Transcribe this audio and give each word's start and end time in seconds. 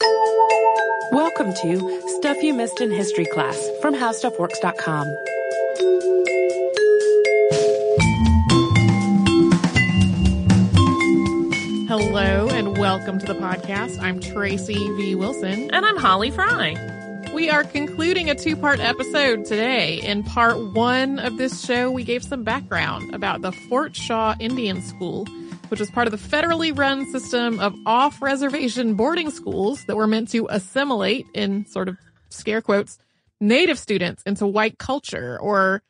Welcome 0.00 1.54
to 1.62 2.02
Stuff 2.18 2.42
You 2.42 2.52
Missed 2.54 2.80
in 2.80 2.90
History 2.90 3.24
class 3.26 3.56
from 3.80 3.94
HowStuffWorks.com. 3.94 5.06
Hello 11.88 12.48
and 12.48 12.76
welcome 12.76 13.18
to 13.18 13.26
the 13.26 13.34
podcast. 13.34 13.98
I'm 14.00 14.20
Tracy 14.20 14.74
V. 14.74 15.14
Wilson. 15.14 15.70
And 15.72 15.86
I'm 15.86 15.96
Holly 15.96 16.30
Fry. 16.30 16.74
We 17.34 17.48
are 17.48 17.64
concluding 17.64 18.28
a 18.28 18.34
two 18.34 18.56
part 18.56 18.80
episode 18.80 19.44
today. 19.46 20.00
In 20.00 20.22
part 20.22 20.58
one 20.74 21.18
of 21.18 21.38
this 21.38 21.64
show, 21.64 21.90
we 21.90 22.04
gave 22.04 22.22
some 22.22 22.44
background 22.44 23.14
about 23.14 23.42
the 23.42 23.52
Fort 23.52 23.96
Shaw 23.96 24.34
Indian 24.38 24.82
School, 24.82 25.26
which 25.68 25.80
was 25.80 25.90
part 25.90 26.06
of 26.06 26.10
the 26.10 26.36
federally 26.36 26.76
run 26.76 27.10
system 27.10 27.60
of 27.60 27.74
off 27.86 28.20
reservation 28.22 28.94
boarding 28.94 29.30
schools 29.30 29.84
that 29.84 29.96
were 29.96 30.06
meant 30.06 30.30
to 30.30 30.46
assimilate, 30.50 31.26
in 31.34 31.66
sort 31.66 31.88
of 31.88 31.96
scare 32.30 32.62
quotes, 32.62 32.98
native 33.40 33.78
students 33.78 34.22
into 34.24 34.46
white 34.46 34.78
culture 34.78 35.38
or 35.40 35.82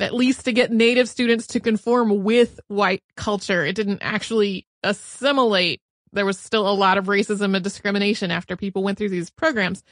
at 0.00 0.14
least 0.14 0.46
to 0.46 0.52
get 0.52 0.72
native 0.72 1.08
students 1.08 1.46
to 1.48 1.60
conform 1.60 2.24
with 2.24 2.58
white 2.68 3.02
culture. 3.16 3.64
It 3.64 3.76
didn't 3.76 4.00
actually 4.02 4.66
assimilate. 4.82 5.80
There 6.12 6.26
was 6.26 6.38
still 6.38 6.68
a 6.68 6.72
lot 6.72 6.98
of 6.98 7.06
racism 7.06 7.54
and 7.54 7.62
discrimination 7.62 8.30
after 8.30 8.56
people 8.56 8.82
went 8.82 8.98
through 8.98 9.10
these 9.10 9.30
programs. 9.30 9.84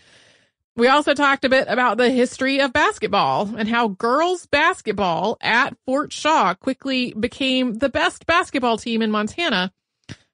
We 0.79 0.87
also 0.87 1.13
talked 1.13 1.45
a 1.45 1.49
bit 1.49 1.67
about 1.67 1.97
the 1.97 2.09
history 2.09 2.61
of 2.61 2.73
basketball 2.73 3.53
and 3.57 3.69
how 3.69 3.89
girls 3.89 4.47
basketball 4.47 5.37
at 5.41 5.77
Fort 5.85 6.13
Shaw 6.13 6.55
quickly 6.55 7.13
became 7.19 7.75
the 7.75 7.89
best 7.89 8.27
basketball 8.27 8.79
team 8.79 9.03
in 9.03 9.11
Montana. 9.11 9.73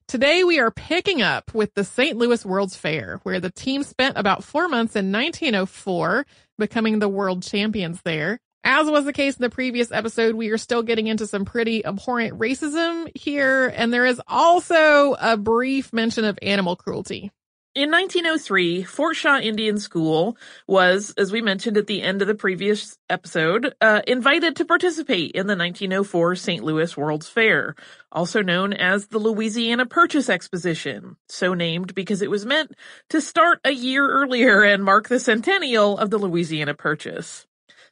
Today 0.06 0.44
we 0.44 0.58
are 0.58 0.70
picking 0.70 1.22
up 1.22 1.54
with 1.54 1.72
the 1.72 1.82
St. 1.82 2.18
Louis 2.18 2.44
World's 2.44 2.76
Fair, 2.76 3.20
where 3.22 3.40
the 3.40 3.50
team 3.50 3.82
spent 3.84 4.18
about 4.18 4.44
four 4.44 4.68
months 4.68 4.96
in 4.96 5.10
1904, 5.10 6.26
becoming 6.58 6.98
the 6.98 7.08
world 7.08 7.42
champions 7.42 8.02
there. 8.02 8.38
As 8.64 8.86
was 8.86 9.06
the 9.06 9.14
case 9.14 9.36
in 9.36 9.42
the 9.42 9.48
previous 9.48 9.90
episode, 9.92 10.34
we 10.34 10.50
are 10.50 10.58
still 10.58 10.82
getting 10.82 11.06
into 11.06 11.26
some 11.26 11.46
pretty 11.46 11.86
abhorrent 11.86 12.38
racism 12.38 13.10
here, 13.16 13.72
and 13.74 13.94
there 13.94 14.04
is 14.04 14.20
also 14.28 15.16
a 15.18 15.38
brief 15.38 15.90
mention 15.94 16.26
of 16.26 16.38
animal 16.42 16.76
cruelty. 16.76 17.30
In 17.74 17.90
1903, 17.90 18.84
Fort 18.84 19.16
Shaw 19.16 19.40
Indian 19.40 19.80
School 19.80 20.36
was, 20.68 21.12
as 21.18 21.32
we 21.32 21.42
mentioned 21.42 21.76
at 21.76 21.88
the 21.88 22.02
end 22.02 22.22
of 22.22 22.28
the 22.28 22.34
previous 22.36 22.96
episode, 23.10 23.74
uh, 23.80 24.00
invited 24.06 24.54
to 24.56 24.64
participate 24.64 25.32
in 25.32 25.48
the 25.48 25.56
1904 25.56 26.36
St. 26.36 26.62
Louis 26.62 26.96
World's 26.96 27.28
Fair, 27.28 27.74
also 28.12 28.42
known 28.42 28.74
as 28.74 29.08
the 29.08 29.18
Louisiana 29.18 29.86
Purchase 29.86 30.28
Exposition, 30.28 31.16
so 31.28 31.52
named 31.52 31.96
because 31.96 32.22
it 32.22 32.30
was 32.30 32.46
meant 32.46 32.76
to 33.10 33.20
start 33.20 33.58
a 33.64 33.72
year 33.72 34.08
earlier 34.08 34.62
and 34.62 34.84
mark 34.84 35.08
the 35.08 35.18
centennial 35.18 35.98
of 35.98 36.10
the 36.10 36.18
Louisiana 36.18 36.74
Purchase. 36.74 37.44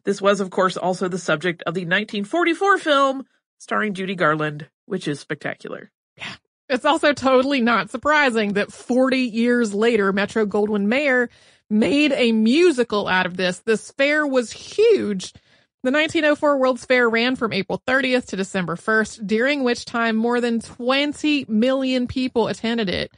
This 0.05 0.23
was, 0.23 0.39
of 0.39 0.51
course, 0.51 0.77
also 0.77 1.09
the 1.09 1.19
subject 1.19 1.61
of 1.67 1.75
the 1.75 1.81
1944 1.81 2.79
film 2.79 3.27
starring 3.59 3.95
Judy 3.95 4.15
Garland, 4.15 4.69
which 4.87 5.09
is 5.09 5.19
spectacular. 5.19 5.91
Yeah. 6.17 6.37
It's 6.73 6.87
also 6.87 7.13
totally 7.13 7.61
not 7.61 7.91
surprising 7.91 8.55
that 8.55 8.73
40 8.73 9.19
years 9.19 9.75
later, 9.75 10.11
Metro 10.13 10.47
Goldwyn 10.47 10.87
Mayer 10.87 11.29
made 11.69 12.13
a 12.13 12.33
musical 12.33 13.09
out 13.09 13.27
of 13.27 13.37
this. 13.37 13.59
This 13.59 13.91
fair 13.91 14.27
was 14.27 14.53
huge. 14.53 15.35
The 15.83 15.91
1904 15.91 16.59
World's 16.59 16.87
Fair 16.87 17.11
ran 17.11 17.37
from 17.37 17.53
April 17.53 17.83
30th 17.87 18.27
to 18.29 18.37
December 18.37 18.77
1st, 18.77 19.27
during 19.27 19.65
which 19.65 19.85
time 19.85 20.17
more 20.17 20.41
than 20.41 20.61
20 20.61 21.45
million 21.49 22.07
people 22.07 22.49
attended 22.49 22.89
it. 22.89 23.13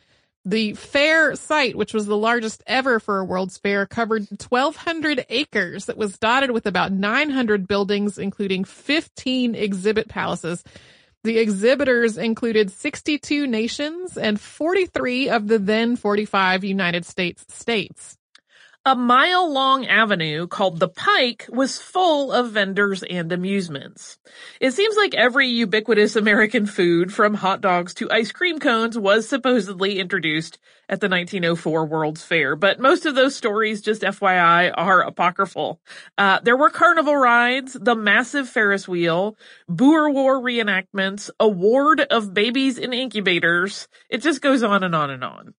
The 0.45 0.75
fair 0.75 1.37
site, 1.37 1.77
which 1.77 1.95
was 1.95 2.07
the 2.07 2.17
largest 2.17 2.63
ever 2.67 2.99
for 2.99 3.21
a 3.21 3.25
World's 3.25 3.59
Fair, 3.59 3.87
covered 3.87 4.27
1,200 4.31 5.27
acres 5.29 5.85
that 5.87 5.97
was 5.97 6.19
dotted 6.19 6.51
with 6.51 6.67
about 6.67 6.91
900 6.91 7.69
buildings, 7.69 8.19
including 8.19 8.65
15 8.65 9.55
exhibit 9.55 10.09
palaces. 10.09 10.65
The 11.25 11.39
exhibitors 11.39 12.19
included 12.19 12.71
62 12.71 13.47
nations 13.47 14.19
and 14.19 14.39
43 14.39 15.31
of 15.31 15.49
the 15.49 15.59
then 15.59 15.97
45 15.97 16.65
United 16.65 17.07
States 17.07 17.47
states. 17.49 18.19
A 18.87 18.95
mile 18.95 19.51
long 19.51 19.87
avenue 19.87 20.47
called 20.47 20.79
the 20.79 20.91
Pike 20.91 21.47
was 21.49 21.81
full 21.81 22.31
of 22.31 22.51
vendors 22.51 23.03
and 23.03 23.33
amusements. 23.33 24.19
It 24.61 24.73
seems 24.73 24.95
like 24.95 25.15
every 25.15 25.49
ubiquitous 25.49 26.17
American 26.17 26.67
food 26.67 27.11
from 27.11 27.33
hot 27.33 27.63
dogs 27.63 27.95
to 27.95 28.11
ice 28.11 28.31
cream 28.31 28.59
cones 28.59 28.99
was 28.99 29.27
supposedly 29.27 29.99
introduced 29.99 30.59
at 30.87 31.01
the 31.01 31.09
1904 31.09 31.87
World's 31.87 32.23
Fair, 32.23 32.57
but 32.57 32.79
most 32.79 33.07
of 33.07 33.15
those 33.15 33.35
stories, 33.35 33.81
just 33.81 34.03
FYI, 34.03 34.71
are 34.77 35.01
apocryphal. 35.01 35.81
Uh, 36.19 36.41
there 36.43 36.59
were 36.59 36.69
carnival 36.69 37.17
rides, 37.17 37.73
the 37.73 37.97
massive 37.97 38.51
Ferris 38.51 38.87
wheel, 38.87 39.35
Boer 39.67 40.11
War 40.11 40.39
reenactments, 40.39 41.31
a 41.41 41.49
ward 41.49 42.03
of 42.11 42.35
babies 42.35 42.77
in 42.77 42.93
incubators. 42.93 43.89
It 44.11 44.19
just 44.19 44.43
goes 44.43 44.63
on 44.63 44.85
and 44.85 44.95
on 44.95 45.09
and 45.09 45.25
on. 45.25 45.55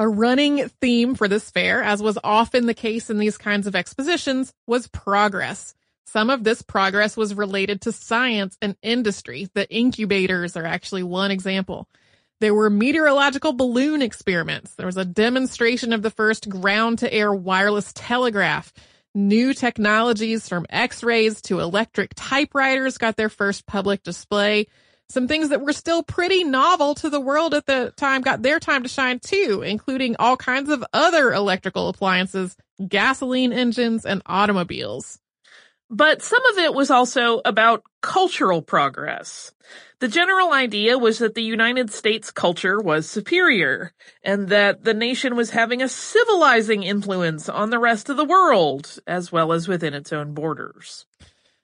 A 0.00 0.08
running 0.08 0.66
theme 0.80 1.14
for 1.14 1.28
this 1.28 1.50
fair, 1.50 1.82
as 1.82 2.02
was 2.02 2.16
often 2.24 2.64
the 2.64 2.72
case 2.72 3.10
in 3.10 3.18
these 3.18 3.36
kinds 3.36 3.66
of 3.66 3.76
expositions, 3.76 4.50
was 4.66 4.88
progress. 4.88 5.74
Some 6.06 6.30
of 6.30 6.42
this 6.42 6.62
progress 6.62 7.18
was 7.18 7.34
related 7.34 7.82
to 7.82 7.92
science 7.92 8.56
and 8.62 8.76
industry. 8.80 9.50
The 9.52 9.70
incubators 9.70 10.56
are 10.56 10.64
actually 10.64 11.02
one 11.02 11.30
example. 11.30 11.86
There 12.40 12.54
were 12.54 12.70
meteorological 12.70 13.52
balloon 13.52 14.00
experiments. 14.00 14.74
There 14.74 14.86
was 14.86 14.96
a 14.96 15.04
demonstration 15.04 15.92
of 15.92 16.00
the 16.00 16.10
first 16.10 16.48
ground 16.48 17.00
to 17.00 17.12
air 17.12 17.30
wireless 17.34 17.92
telegraph. 17.94 18.72
New 19.14 19.52
technologies 19.52 20.48
from 20.48 20.64
x-rays 20.70 21.42
to 21.42 21.60
electric 21.60 22.12
typewriters 22.16 22.96
got 22.96 23.18
their 23.18 23.28
first 23.28 23.66
public 23.66 24.02
display. 24.02 24.66
Some 25.10 25.26
things 25.26 25.48
that 25.48 25.60
were 25.60 25.72
still 25.72 26.04
pretty 26.04 26.44
novel 26.44 26.94
to 26.94 27.10
the 27.10 27.20
world 27.20 27.52
at 27.52 27.66
the 27.66 27.92
time 27.96 28.20
got 28.20 28.42
their 28.42 28.60
time 28.60 28.84
to 28.84 28.88
shine 28.88 29.18
too, 29.18 29.60
including 29.66 30.14
all 30.20 30.36
kinds 30.36 30.70
of 30.70 30.84
other 30.92 31.32
electrical 31.32 31.88
appliances, 31.88 32.56
gasoline 32.88 33.52
engines, 33.52 34.06
and 34.06 34.22
automobiles. 34.26 35.18
But 35.90 36.22
some 36.22 36.44
of 36.52 36.58
it 36.58 36.74
was 36.74 36.92
also 36.92 37.40
about 37.44 37.82
cultural 38.02 38.62
progress. 38.62 39.50
The 39.98 40.06
general 40.06 40.52
idea 40.52 40.96
was 40.96 41.18
that 41.18 41.34
the 41.34 41.42
United 41.42 41.90
States 41.90 42.30
culture 42.30 42.78
was 42.78 43.10
superior, 43.10 43.92
and 44.22 44.48
that 44.50 44.84
the 44.84 44.94
nation 44.94 45.34
was 45.34 45.50
having 45.50 45.82
a 45.82 45.88
civilizing 45.88 46.84
influence 46.84 47.48
on 47.48 47.70
the 47.70 47.80
rest 47.80 48.10
of 48.10 48.16
the 48.16 48.24
world, 48.24 49.00
as 49.08 49.32
well 49.32 49.50
as 49.52 49.66
within 49.66 49.92
its 49.92 50.12
own 50.12 50.34
borders. 50.34 51.04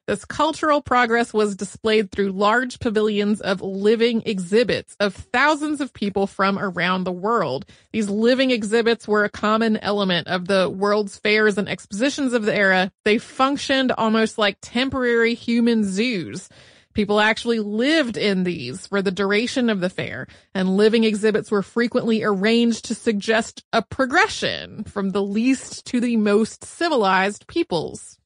This 0.06 0.24
cultural 0.24 0.80
progress 0.80 1.34
was 1.34 1.56
displayed 1.56 2.12
through 2.12 2.30
large 2.30 2.78
pavilions 2.78 3.40
of 3.40 3.60
living 3.60 4.22
exhibits 4.24 4.96
of 5.00 5.14
thousands 5.14 5.80
of 5.80 5.92
people 5.92 6.28
from 6.28 6.60
around 6.60 7.02
the 7.02 7.10
world. 7.10 7.66
These 7.90 8.08
living 8.08 8.52
exhibits 8.52 9.08
were 9.08 9.24
a 9.24 9.28
common 9.28 9.76
element 9.78 10.28
of 10.28 10.46
the 10.46 10.70
world's 10.70 11.16
fairs 11.16 11.58
and 11.58 11.68
expositions 11.68 12.34
of 12.34 12.44
the 12.44 12.54
era. 12.54 12.92
They 13.04 13.18
functioned 13.18 13.90
almost 13.90 14.38
like 14.38 14.58
temporary 14.60 15.34
human 15.34 15.82
zoos. 15.82 16.48
People 16.94 17.18
actually 17.18 17.58
lived 17.58 18.16
in 18.16 18.44
these 18.44 18.86
for 18.86 19.02
the 19.02 19.10
duration 19.10 19.68
of 19.68 19.80
the 19.80 19.90
fair, 19.90 20.28
and 20.54 20.76
living 20.76 21.02
exhibits 21.02 21.50
were 21.50 21.62
frequently 21.62 22.22
arranged 22.22 22.84
to 22.84 22.94
suggest 22.94 23.64
a 23.72 23.82
progression 23.82 24.84
from 24.84 25.10
the 25.10 25.22
least 25.22 25.84
to 25.86 25.98
the 25.98 26.16
most 26.16 26.64
civilized 26.64 27.48
peoples. 27.48 28.20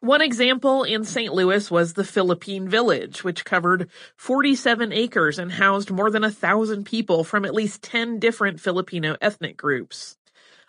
One 0.00 0.20
example 0.20 0.84
in 0.84 1.04
St. 1.04 1.32
Louis 1.32 1.70
was 1.70 1.92
the 1.92 2.04
Philippine 2.04 2.68
Village, 2.68 3.24
which 3.24 3.44
covered 3.44 3.90
47 4.16 4.92
acres 4.92 5.40
and 5.40 5.50
housed 5.50 5.90
more 5.90 6.10
than 6.10 6.22
a 6.22 6.30
thousand 6.30 6.84
people 6.84 7.24
from 7.24 7.44
at 7.44 7.54
least 7.54 7.82
10 7.82 8.20
different 8.20 8.60
Filipino 8.60 9.16
ethnic 9.20 9.56
groups. 9.56 10.16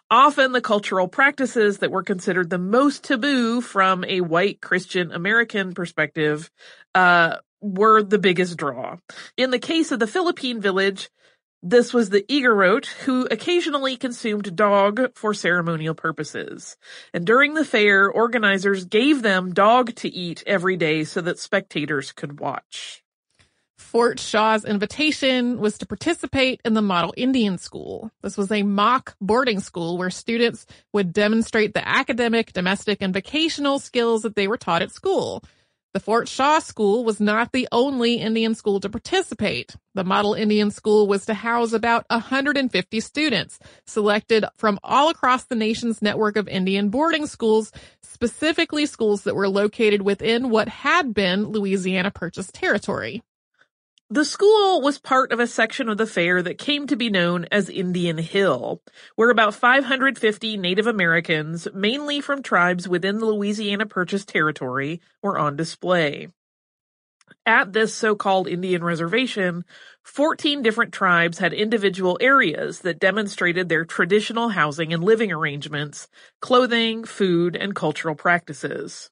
Often 0.09 0.53
the 0.53 0.61
cultural 0.61 1.07
practices 1.07 1.77
that 1.77 1.91
were 1.91 2.01
considered 2.01 2.49
the 2.49 2.57
most 2.57 3.03
taboo 3.03 3.61
from 3.61 4.03
a 4.03 4.21
white 4.21 4.61
Christian 4.61 5.11
American 5.11 5.73
perspective, 5.73 6.49
uh, 6.95 7.37
were 7.61 8.01
the 8.01 8.19
biggest 8.19 8.57
draw. 8.57 8.97
In 9.37 9.51
the 9.51 9.59
case 9.59 9.91
of 9.91 9.99
the 9.99 10.07
Philippine 10.07 10.61
Village, 10.61 11.09
this 11.61 11.93
was 11.93 12.09
the 12.09 12.23
Igorot, 12.23 12.85
who 12.85 13.27
occasionally 13.29 13.97
consumed 13.97 14.55
dog 14.55 15.13
for 15.15 15.33
ceremonial 15.33 15.93
purposes. 15.93 16.77
And 17.13 17.25
during 17.25 17.53
the 17.53 17.65
fair, 17.65 18.09
organizers 18.09 18.85
gave 18.85 19.21
them 19.21 19.53
dog 19.53 19.93
to 19.95 20.09
eat 20.09 20.43
every 20.47 20.77
day 20.77 21.03
so 21.03 21.21
that 21.21 21.39
spectators 21.39 22.11
could 22.13 22.39
watch. 22.39 23.03
Fort 23.77 24.19
Shaw's 24.19 24.65
invitation 24.65 25.59
was 25.59 25.79
to 25.79 25.85
participate 25.85 26.61
in 26.63 26.75
the 26.75 26.81
Model 26.81 27.13
Indian 27.17 27.57
School. 27.57 28.11
This 28.21 28.37
was 28.37 28.51
a 28.51 28.61
mock 28.61 29.15
boarding 29.19 29.61
school 29.61 29.97
where 29.97 30.11
students 30.11 30.67
would 30.93 31.11
demonstrate 31.11 31.73
the 31.73 31.87
academic, 31.87 32.53
domestic, 32.53 32.99
and 33.01 33.13
vocational 33.13 33.79
skills 33.79 34.21
that 34.21 34.35
they 34.35 34.47
were 34.47 34.57
taught 34.57 34.83
at 34.83 34.91
school. 34.91 35.43
The 35.91 35.99
Fort 35.99 36.27
Shaw 36.27 36.59
School 36.59 37.03
was 37.03 37.19
not 37.19 37.51
the 37.51 37.67
only 37.71 38.15
Indian 38.15 38.53
school 38.53 38.79
to 38.81 38.89
participate. 38.89 39.75
The 39.95 40.03
Model 40.03 40.35
Indian 40.35 40.69
School 40.69 41.07
was 41.07 41.25
to 41.25 41.33
house 41.33 41.73
about 41.73 42.05
150 42.09 42.99
students, 42.99 43.57
selected 43.87 44.45
from 44.55 44.77
all 44.83 45.09
across 45.09 45.45
the 45.45 45.55
nation's 45.55 45.99
network 45.99 46.37
of 46.37 46.47
Indian 46.47 46.89
boarding 46.89 47.25
schools, 47.25 47.71
specifically 48.03 48.85
schools 48.85 49.23
that 49.23 49.35
were 49.35 49.49
located 49.49 50.03
within 50.03 50.51
what 50.51 50.67
had 50.67 51.15
been 51.15 51.45
Louisiana 51.45 52.11
Purchase 52.11 52.51
territory. 52.51 53.23
The 54.11 54.25
school 54.25 54.81
was 54.81 54.97
part 54.97 55.31
of 55.31 55.39
a 55.39 55.45
section 55.45 55.87
of 55.87 55.99
the 55.99 56.07
fair 56.07 56.41
that 56.41 56.57
came 56.57 56.87
to 56.87 56.95
be 56.95 57.11
known 57.11 57.45
as 57.51 57.69
Indian 57.69 58.17
Hill, 58.17 58.81
where 59.15 59.29
about 59.29 59.53
550 59.53 60.57
Native 60.57 60.87
Americans, 60.87 61.67
mainly 61.75 62.19
from 62.19 62.41
tribes 62.41 62.89
within 62.89 63.19
the 63.19 63.27
Louisiana 63.27 63.85
Purchase 63.85 64.25
territory, 64.25 64.99
were 65.21 65.37
on 65.37 65.55
display. 65.55 66.29
At 67.45 67.71
this 67.71 67.93
so-called 67.93 68.47
Indian 68.47 68.83
reservation, 68.83 69.63
14 70.01 70.63
different 70.63 70.91
tribes 70.91 71.37
had 71.37 71.53
individual 71.53 72.17
areas 72.19 72.79
that 72.79 72.97
demonstrated 72.99 73.69
their 73.69 73.85
traditional 73.85 74.49
housing 74.49 74.91
and 74.91 75.03
living 75.03 75.31
arrangements, 75.31 76.07
clothing, 76.41 77.03
food, 77.03 77.55
and 77.55 77.75
cultural 77.75 78.15
practices. 78.15 79.11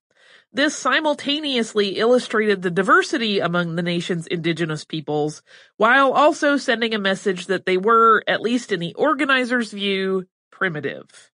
This 0.57 0.75
simultaneously 0.75 1.99
illustrated 1.99 2.63
the 2.63 2.71
diversity 2.71 3.37
among 3.37 3.75
the 3.75 3.83
nation's 3.83 4.25
indigenous 4.25 4.85
peoples, 4.85 5.43
while 5.75 6.13
also 6.13 6.57
sending 6.57 6.95
a 6.95 6.99
message 6.99 7.45
that 7.45 7.67
they 7.67 7.77
were, 7.77 8.23
at 8.25 8.41
least 8.41 8.71
in 8.71 8.79
the 8.79 8.95
organizer's 8.95 9.71
view, 9.71 10.25
primitive. 10.49 11.29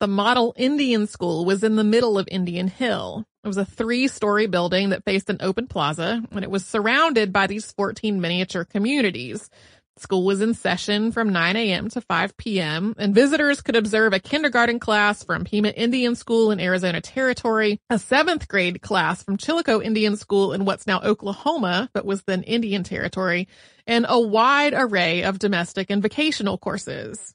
The 0.00 0.06
Model 0.06 0.54
Indian 0.56 1.06
School 1.06 1.44
was 1.44 1.62
in 1.62 1.76
the 1.76 1.84
middle 1.84 2.18
of 2.18 2.26
Indian 2.30 2.68
Hill. 2.68 3.26
It 3.44 3.48
was 3.48 3.58
a 3.58 3.66
three-story 3.66 4.46
building 4.46 4.88
that 4.88 5.04
faced 5.04 5.28
an 5.28 5.36
open 5.40 5.66
plaza, 5.66 6.22
and 6.30 6.42
it 6.42 6.50
was 6.50 6.64
surrounded 6.64 7.34
by 7.34 7.46
these 7.46 7.70
14 7.72 8.18
miniature 8.18 8.64
communities. 8.64 9.50
School 9.98 10.24
was 10.24 10.40
in 10.40 10.54
session 10.54 11.12
from 11.12 11.32
9 11.32 11.56
a.m. 11.56 11.88
to 11.90 12.00
5 12.00 12.36
p.m., 12.36 12.94
and 12.98 13.14
visitors 13.14 13.60
could 13.60 13.76
observe 13.76 14.12
a 14.12 14.18
kindergarten 14.18 14.80
class 14.80 15.22
from 15.22 15.44
Pima 15.44 15.68
Indian 15.68 16.14
School 16.16 16.50
in 16.50 16.58
Arizona 16.60 17.00
Territory, 17.00 17.78
a 17.88 17.98
seventh 17.98 18.48
grade 18.48 18.82
class 18.82 19.22
from 19.22 19.36
Chilocco 19.36 19.82
Indian 19.82 20.16
School 20.16 20.52
in 20.52 20.64
what's 20.64 20.86
now 20.86 21.00
Oklahoma, 21.00 21.88
but 21.92 22.04
was 22.04 22.22
then 22.22 22.42
Indian 22.42 22.82
Territory, 22.82 23.48
and 23.86 24.04
a 24.08 24.20
wide 24.20 24.74
array 24.74 25.22
of 25.22 25.38
domestic 25.38 25.90
and 25.90 26.02
vocational 26.02 26.58
courses. 26.58 27.34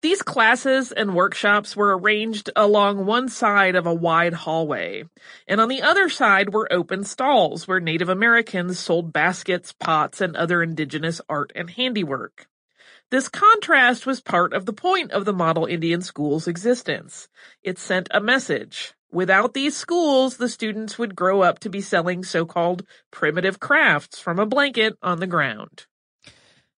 These 0.00 0.22
classes 0.22 0.92
and 0.92 1.16
workshops 1.16 1.74
were 1.74 1.98
arranged 1.98 2.50
along 2.54 3.04
one 3.04 3.28
side 3.28 3.74
of 3.74 3.84
a 3.84 3.92
wide 3.92 4.32
hallway, 4.32 5.02
and 5.48 5.60
on 5.60 5.68
the 5.68 5.82
other 5.82 6.08
side 6.08 6.52
were 6.52 6.72
open 6.72 7.02
stalls 7.02 7.66
where 7.66 7.80
Native 7.80 8.08
Americans 8.08 8.78
sold 8.78 9.12
baskets, 9.12 9.72
pots, 9.72 10.20
and 10.20 10.36
other 10.36 10.62
indigenous 10.62 11.20
art 11.28 11.50
and 11.56 11.70
handiwork. 11.70 12.46
This 13.10 13.28
contrast 13.28 14.06
was 14.06 14.20
part 14.20 14.52
of 14.52 14.66
the 14.66 14.72
point 14.72 15.10
of 15.10 15.24
the 15.24 15.32
Model 15.32 15.66
Indian 15.66 16.00
School's 16.00 16.46
existence. 16.46 17.28
It 17.64 17.76
sent 17.76 18.06
a 18.12 18.20
message. 18.20 18.94
Without 19.10 19.52
these 19.52 19.76
schools, 19.76 20.36
the 20.36 20.48
students 20.48 20.96
would 20.96 21.16
grow 21.16 21.40
up 21.40 21.58
to 21.60 21.70
be 21.70 21.80
selling 21.80 22.22
so-called 22.22 22.86
primitive 23.10 23.58
crafts 23.58 24.20
from 24.20 24.38
a 24.38 24.46
blanket 24.46 24.96
on 25.02 25.18
the 25.18 25.26
ground. 25.26 25.86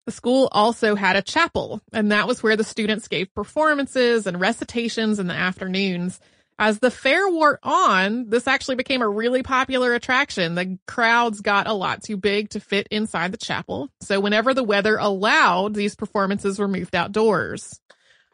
The 0.09 0.15
school 0.15 0.49
also 0.51 0.95
had 0.95 1.15
a 1.15 1.21
chapel, 1.21 1.81
and 1.93 2.11
that 2.11 2.27
was 2.27 2.41
where 2.41 2.55
the 2.55 2.63
students 2.63 3.07
gave 3.07 3.31
performances 3.35 4.25
and 4.25 4.39
recitations 4.39 5.19
in 5.19 5.27
the 5.27 5.35
afternoons. 5.35 6.19
As 6.57 6.79
the 6.79 6.89
fair 6.89 7.29
wore 7.29 7.59
on, 7.61 8.27
this 8.27 8.47
actually 8.47 8.77
became 8.77 9.03
a 9.03 9.07
really 9.07 9.43
popular 9.43 9.93
attraction. 9.93 10.55
The 10.55 10.79
crowds 10.87 11.41
got 11.41 11.67
a 11.67 11.73
lot 11.73 12.01
too 12.01 12.17
big 12.17 12.49
to 12.49 12.59
fit 12.59 12.87
inside 12.89 13.31
the 13.31 13.37
chapel. 13.37 13.91
So 14.01 14.19
whenever 14.19 14.55
the 14.55 14.63
weather 14.63 14.97
allowed, 14.97 15.75
these 15.75 15.93
performances 15.93 16.57
were 16.57 16.67
moved 16.67 16.95
outdoors. 16.95 17.79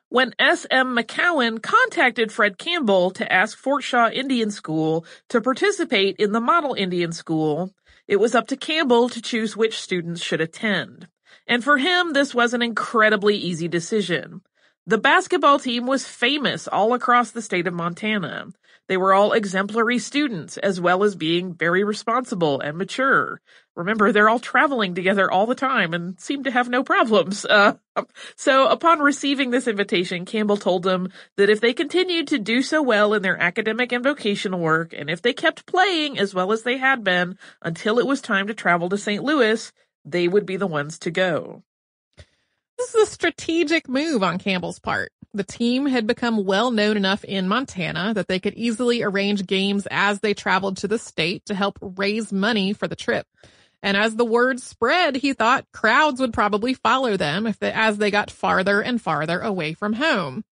When 0.07 0.33
S.M. 0.39 0.95
McCowan 0.95 1.61
contacted 1.61 2.31
Fred 2.31 2.57
Campbell 2.57 3.11
to 3.11 3.29
ask 3.29 3.57
Fort 3.57 3.83
Shaw 3.83 4.07
Indian 4.07 4.49
School 4.49 5.05
to 5.27 5.41
participate 5.41 6.15
in 6.19 6.31
the 6.31 6.39
Model 6.39 6.73
Indian 6.73 7.11
School, 7.11 7.73
it 8.07 8.15
was 8.15 8.33
up 8.33 8.47
to 8.47 8.55
Campbell 8.55 9.09
to 9.09 9.21
choose 9.21 9.57
which 9.57 9.81
students 9.81 10.21
should 10.21 10.39
attend. 10.39 11.09
And 11.47 11.63
for 11.63 11.77
him, 11.77 12.13
this 12.13 12.33
was 12.33 12.53
an 12.53 12.61
incredibly 12.61 13.35
easy 13.35 13.67
decision. 13.67 14.41
The 14.87 14.97
basketball 14.97 15.59
team 15.59 15.87
was 15.87 16.07
famous 16.07 16.67
all 16.67 16.93
across 16.93 17.31
the 17.31 17.41
state 17.41 17.65
of 17.67 17.73
Montana. 17.73 18.47
They 18.87 18.97
were 18.97 19.13
all 19.13 19.33
exemplary 19.33 19.97
students, 19.97 20.57
as 20.57 20.79
well 20.79 21.03
as 21.03 21.15
being 21.15 21.55
very 21.55 21.83
responsible 21.83 22.61
and 22.61 22.77
mature. 22.77 23.41
Remember, 23.75 24.11
they're 24.11 24.29
all 24.29 24.39
traveling 24.39 24.93
together 24.93 25.29
all 25.29 25.47
the 25.47 25.55
time 25.55 25.95
and 25.95 26.19
seem 26.19 26.43
to 26.43 26.51
have 26.51 26.69
no 26.69 26.83
problems. 26.83 27.45
Uh, 27.55 28.03
so 28.35 28.67
upon 28.67 28.99
receiving 28.99 29.51
this 29.51 29.69
invitation, 29.69 30.25
Campbell 30.25 30.57
told 30.57 30.83
them 30.83 31.07
that 31.37 31.49
if 31.49 31.61
they 31.61 31.71
continued 31.71 32.27
to 32.27 32.37
do 32.37 32.61
so 32.61 32.81
well 32.81 33.13
in 33.13 33.21
their 33.21 33.41
academic 33.41 33.93
and 33.93 34.03
vocational 34.03 34.59
work, 34.59 34.93
and 34.93 35.09
if 35.09 35.21
they 35.21 35.31
kept 35.31 35.65
playing 35.65 36.19
as 36.19 36.33
well 36.33 36.51
as 36.51 36.63
they 36.63 36.77
had 36.77 37.05
been 37.05 37.37
until 37.61 37.97
it 37.97 38.05
was 38.05 38.19
time 38.19 38.47
to 38.47 38.53
travel 38.53 38.89
to 38.89 38.97
St. 38.97 39.23
Louis, 39.23 39.71
they 40.05 40.27
would 40.27 40.45
be 40.45 40.57
the 40.57 40.67
ones 40.67 40.99
to 40.99 41.11
go. 41.11 41.63
This 42.77 42.93
is 42.93 43.07
a 43.07 43.11
strategic 43.11 43.89
move 43.89 44.23
on 44.23 44.37
Campbell's 44.37 44.79
part. 44.79 45.11
The 45.33 45.43
team 45.43 45.85
had 45.85 46.07
become 46.07 46.45
well 46.45 46.71
known 46.71 46.95
enough 46.95 47.23
in 47.23 47.47
Montana 47.47 48.13
that 48.13 48.27
they 48.27 48.39
could 48.39 48.53
easily 48.53 49.03
arrange 49.03 49.45
games 49.45 49.87
as 49.91 50.19
they 50.19 50.33
traveled 50.33 50.77
to 50.77 50.87
the 50.87 50.99
state 50.99 51.45
to 51.47 51.55
help 51.55 51.77
raise 51.81 52.31
money 52.31 52.71
for 52.73 52.87
the 52.87 52.95
trip. 52.95 53.27
And 53.83 53.97
as 53.97 54.15
the 54.15 54.25
word 54.25 54.59
spread, 54.59 55.17
he 55.17 55.33
thought 55.33 55.71
crowds 55.71 56.19
would 56.19 56.33
probably 56.33 56.73
follow 56.73 57.17
them 57.17 57.47
if 57.47 57.59
they, 57.59 57.71
as 57.71 57.97
they 57.97 58.11
got 58.11 58.31
farther 58.31 58.81
and 58.81 59.01
farther 59.01 59.39
away 59.39 59.73
from 59.73 59.93
home. 59.93 60.43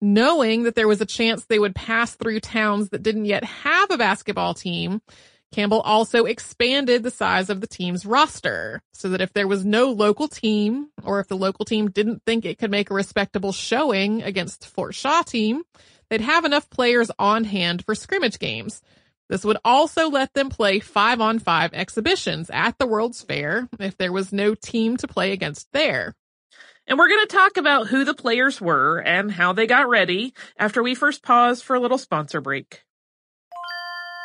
Knowing 0.00 0.64
that 0.64 0.74
there 0.74 0.88
was 0.88 1.00
a 1.00 1.06
chance 1.06 1.44
they 1.44 1.58
would 1.58 1.74
pass 1.74 2.14
through 2.14 2.40
towns 2.40 2.88
that 2.90 3.02
didn't 3.02 3.26
yet 3.26 3.44
have 3.44 3.90
a 3.90 3.98
basketball 3.98 4.54
team, 4.54 5.00
Campbell 5.54 5.82
also 5.82 6.24
expanded 6.24 7.04
the 7.04 7.12
size 7.12 7.48
of 7.48 7.60
the 7.60 7.68
team's 7.68 8.04
roster 8.04 8.82
so 8.92 9.10
that 9.10 9.20
if 9.20 9.32
there 9.32 9.46
was 9.46 9.64
no 9.64 9.92
local 9.92 10.26
team 10.26 10.88
or 11.04 11.20
if 11.20 11.28
the 11.28 11.36
local 11.36 11.64
team 11.64 11.92
didn't 11.92 12.22
think 12.26 12.44
it 12.44 12.58
could 12.58 12.72
make 12.72 12.90
a 12.90 12.94
respectable 12.94 13.52
showing 13.52 14.20
against 14.24 14.66
Fort 14.66 14.96
Shaw 14.96 15.22
team, 15.22 15.62
they'd 16.10 16.20
have 16.20 16.44
enough 16.44 16.68
players 16.70 17.08
on 17.20 17.44
hand 17.44 17.84
for 17.84 17.94
scrimmage 17.94 18.40
games. 18.40 18.82
This 19.28 19.44
would 19.44 19.58
also 19.64 20.10
let 20.10 20.34
them 20.34 20.48
play 20.48 20.80
five 20.80 21.20
on 21.20 21.38
five 21.38 21.72
exhibitions 21.72 22.50
at 22.52 22.76
the 22.78 22.86
World's 22.88 23.22
Fair 23.22 23.68
if 23.78 23.96
there 23.96 24.12
was 24.12 24.32
no 24.32 24.56
team 24.56 24.96
to 24.96 25.06
play 25.06 25.30
against 25.30 25.70
there. 25.72 26.16
And 26.88 26.98
we're 26.98 27.08
going 27.08 27.26
to 27.28 27.32
talk 27.36 27.58
about 27.58 27.86
who 27.86 28.04
the 28.04 28.12
players 28.12 28.60
were 28.60 28.98
and 28.98 29.30
how 29.30 29.52
they 29.52 29.68
got 29.68 29.88
ready 29.88 30.34
after 30.58 30.82
we 30.82 30.96
first 30.96 31.22
pause 31.22 31.62
for 31.62 31.76
a 31.76 31.80
little 31.80 31.96
sponsor 31.96 32.40
break. 32.40 32.83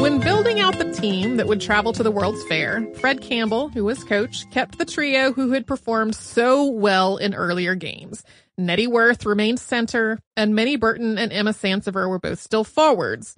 When 0.00 0.20
building 0.20 0.60
out 0.60 0.78
the 0.78 0.96
team 0.98 1.36
that 1.36 1.46
would 1.46 1.60
travel 1.60 1.92
to 1.92 2.02
the 2.02 2.10
World's 2.10 2.42
Fair, 2.44 2.86
Fred 3.00 3.20
Campbell, 3.20 3.68
who 3.68 3.84
was 3.84 4.04
coach, 4.04 4.48
kept 4.50 4.78
the 4.78 4.84
trio 4.84 5.32
who 5.32 5.52
had 5.52 5.66
performed 5.66 6.14
so 6.14 6.66
well 6.66 7.16
in 7.16 7.34
earlier 7.34 7.74
games. 7.74 8.24
Nettie 8.56 8.86
Wirth 8.86 9.26
remained 9.26 9.60
center, 9.60 10.18
and 10.36 10.54
Minnie 10.54 10.76
Burton 10.76 11.18
and 11.18 11.32
Emma 11.32 11.50
Sansaver 11.50 12.08
were 12.08 12.18
both 12.18 12.40
still 12.40 12.64
forwards. 12.64 13.36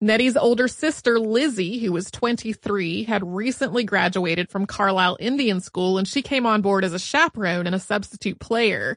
Nettie's 0.00 0.36
older 0.36 0.68
sister, 0.68 1.18
Lizzie, 1.18 1.78
who 1.78 1.90
was 1.92 2.10
23, 2.12 3.02
had 3.02 3.24
recently 3.24 3.82
graduated 3.82 4.48
from 4.48 4.66
Carlisle 4.66 5.16
Indian 5.18 5.60
School 5.60 5.98
and 5.98 6.06
she 6.06 6.22
came 6.22 6.46
on 6.46 6.62
board 6.62 6.84
as 6.84 6.92
a 6.92 7.00
chaperone 7.00 7.66
and 7.66 7.74
a 7.74 7.80
substitute 7.80 8.38
player. 8.38 8.96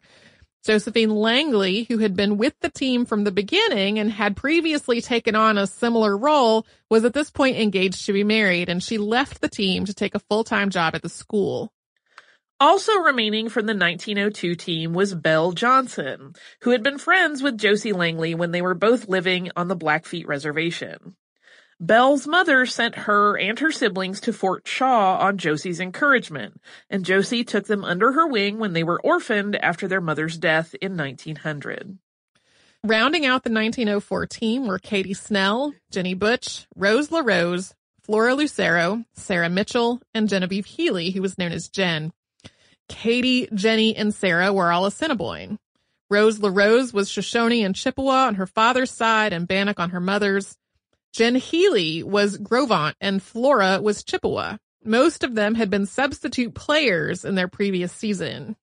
Josephine 0.64 1.10
Langley, 1.10 1.86
who 1.90 1.98
had 1.98 2.16
been 2.16 2.38
with 2.38 2.54
the 2.60 2.70
team 2.70 3.06
from 3.06 3.24
the 3.24 3.32
beginning 3.32 3.98
and 3.98 4.12
had 4.12 4.36
previously 4.36 5.02
taken 5.02 5.36
on 5.36 5.58
a 5.58 5.66
similar 5.66 6.16
role, 6.16 6.68
was 6.90 7.04
at 7.04 7.14
this 7.14 7.32
point 7.32 7.58
engaged 7.58 8.06
to 8.06 8.14
be 8.14 8.24
married 8.24 8.70
and 8.70 8.84
she 8.84 9.00
left 9.00 9.42
the 9.42 9.50
team 9.50 9.86
to 9.86 9.94
take 9.94 10.14
a 10.14 10.20
full-time 10.20 10.70
job 10.70 10.94
at 10.94 11.02
the 11.02 11.10
school. 11.10 11.72
Also 12.60 12.94
remaining 12.98 13.50
from 13.50 13.66
the 13.66 13.74
1902 13.74 14.54
team 14.54 14.94
was 14.94 15.16
Belle 15.16 15.52
Johnson, 15.52 16.34
who 16.62 16.70
had 16.70 16.84
been 16.84 17.00
friends 17.00 17.42
with 17.42 17.58
Josie 17.58 17.92
Langley 17.92 18.36
when 18.36 18.52
they 18.52 18.62
were 18.62 18.76
both 18.76 19.10
living 19.10 19.50
on 19.56 19.68
the 19.68 19.76
Blackfeet 19.76 20.28
Reservation. 20.28 21.16
Belle's 21.84 22.28
mother 22.28 22.68
sent 22.68 22.94
her 22.94 23.36
and 23.36 23.58
her 23.58 23.72
siblings 23.72 24.22
to 24.22 24.34
Fort 24.34 24.68
Shaw 24.68 25.18
on 25.18 25.40
Josie's 25.40 25.80
encouragement, 25.80 26.62
and 26.92 27.04
Josie 27.04 27.44
took 27.44 27.66
them 27.66 27.84
under 27.84 28.12
her 28.12 28.28
wing 28.28 28.60
when 28.60 28.74
they 28.74 28.84
were 28.84 29.02
orphaned 29.02 29.56
after 29.56 29.88
their 29.88 30.00
mother's 30.00 30.38
death 30.38 30.76
in 30.80 30.96
1900. 30.96 31.98
Rounding 32.84 33.26
out 33.26 33.44
the 33.44 33.52
1904 33.52 34.28
team 34.28 34.68
were 34.68 34.78
Katie 34.78 35.16
Snell, 35.16 35.74
Jenny 35.90 36.14
Butch, 36.14 36.68
Rose 36.76 37.10
LaRose, 37.10 37.74
Flora 38.04 38.36
Lucero, 38.36 39.04
Sarah 39.14 39.50
Mitchell, 39.50 40.02
and 40.14 40.30
Genevieve 40.30 40.68
Healy, 40.68 41.10
who 41.10 41.24
was 41.24 41.40
known 41.40 41.52
as 41.52 41.68
Jen. 41.68 42.14
Katie, 42.90 43.48
Jenny, 43.56 43.96
and 43.96 44.14
Sarah 44.14 44.54
were 44.54 44.72
all 44.72 44.86
Assiniboine. 44.86 45.58
Rose 46.12 46.40
LaRose 46.40 46.94
was 46.94 47.10
Shoshone 47.10 47.64
and 47.64 47.76
Chippewa 47.76 48.28
on 48.28 48.36
her 48.36 48.46
father's 48.46 48.92
side 48.92 49.34
and 49.34 49.48
Bannock 49.48 49.80
on 49.80 49.90
her 49.92 50.00
mother's. 50.00 50.58
Jen 51.14 51.36
Healy 51.36 52.04
was 52.04 52.38
Gros 52.38 52.68
Ventre 52.68 52.96
and 53.02 53.22
Flora 53.22 53.82
was 53.82 54.04
Chippewa. 54.04 54.58
Most 54.84 55.24
of 55.24 55.36
them 55.36 55.56
had 55.56 55.70
been 55.70 55.86
substitute 55.86 56.56
players 56.56 57.26
in 57.26 57.36
their 57.36 57.48
previous 57.48 57.92
season. 57.92 58.56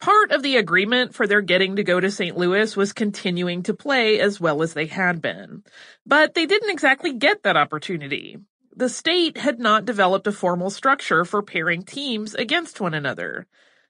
Part 0.00 0.30
of 0.30 0.42
the 0.42 0.56
agreement 0.56 1.14
for 1.14 1.26
their 1.26 1.40
getting 1.40 1.76
to 1.76 1.84
go 1.84 1.98
to 2.00 2.10
St. 2.10 2.36
Louis 2.36 2.76
was 2.76 2.92
continuing 2.92 3.64
to 3.64 3.74
play 3.74 4.20
as 4.20 4.40
well 4.40 4.62
as 4.62 4.74
they 4.74 4.86
had 4.86 5.20
been. 5.20 5.64
But 6.06 6.34
they 6.34 6.46
didn't 6.46 6.70
exactly 6.70 7.12
get 7.12 7.42
that 7.42 7.56
opportunity 7.56 8.38
the 8.78 8.88
state 8.88 9.36
had 9.36 9.58
not 9.58 9.84
developed 9.84 10.28
a 10.28 10.32
formal 10.32 10.70
structure 10.70 11.24
for 11.24 11.42
pairing 11.42 11.82
teams 11.82 12.36
against 12.36 12.80
one 12.80 12.94
another. 12.94 13.48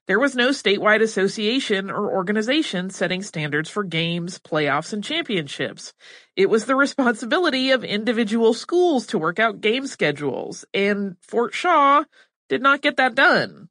There 0.09 0.19
was 0.19 0.33
no 0.33 0.49
statewide 0.49 1.03
association 1.03 1.91
or 1.91 2.11
organization 2.11 2.89
setting 2.89 3.21
standards 3.21 3.69
for 3.69 3.83
games, 3.83 4.39
playoffs, 4.39 4.91
and 4.91 5.03
championships. 5.03 5.93
It 6.35 6.49
was 6.49 6.65
the 6.65 6.75
responsibility 6.75 7.69
of 7.69 7.83
individual 7.83 8.55
schools 8.55 9.05
to 9.07 9.19
work 9.19 9.37
out 9.37 9.61
game 9.61 9.85
schedules, 9.85 10.65
and 10.73 11.15
Fort 11.21 11.53
Shaw 11.53 12.05
did 12.49 12.59
not 12.59 12.81
get 12.81 12.97
that 12.97 13.13
done. 13.13 13.69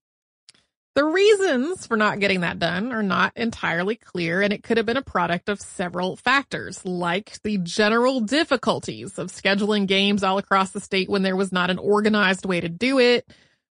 The 0.95 1.05
reasons 1.05 1.89
for 1.89 1.97
not 1.97 2.21
getting 2.21 2.43
that 2.43 2.61
done 2.61 2.93
are 2.93 3.03
not 3.03 3.33
entirely 3.35 3.97
clear, 3.97 4.41
and 4.41 4.53
it 4.53 4.63
could 4.63 4.77
have 4.77 4.87
been 4.87 4.97
a 4.97 5.03
product 5.03 5.49
of 5.49 5.61
several 5.61 6.15
factors, 6.15 6.85
like 6.87 7.43
the 7.43 7.59
general 7.59 8.21
difficulties 8.21 9.19
of 9.19 9.33
scheduling 9.33 9.89
games 9.89 10.23
all 10.23 10.39
across 10.39 10.71
the 10.71 10.81
state 10.81 11.09
when 11.09 11.23
there 11.23 11.35
was 11.35 11.51
not 11.51 11.71
an 11.71 11.79
organized 11.79 12.47
way 12.47 12.61
to 12.61 12.69
do 12.69 13.01
it, 13.01 13.29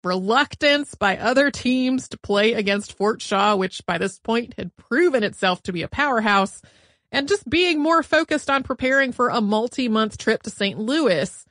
reluctance 0.04 0.95
by 0.95 1.16
other 1.16 1.50
teams 1.50 2.09
to 2.09 2.19
play 2.19 2.52
against 2.54 2.97
Fort 2.97 3.21
Shaw, 3.23 3.57
which 3.57 3.85
by 3.87 3.99
this 3.99 4.19
point 4.19 4.54
had 4.57 4.76
proven 4.76 5.23
itself 5.23 5.62
to 5.64 5.73
be 5.73 5.83
a 5.83 5.88
powerhouse, 5.88 6.62
and 7.12 7.28
just 7.28 7.49
being 7.49 7.80
more 7.80 8.02
focused 8.02 8.49
on 8.49 8.62
preparing 8.62 9.12
for 9.12 9.28
a 9.28 9.40
multi-month 9.40 10.19
trip 10.19 10.42
to 10.45 10.50
St. 10.50 10.78
Louis 10.78 11.45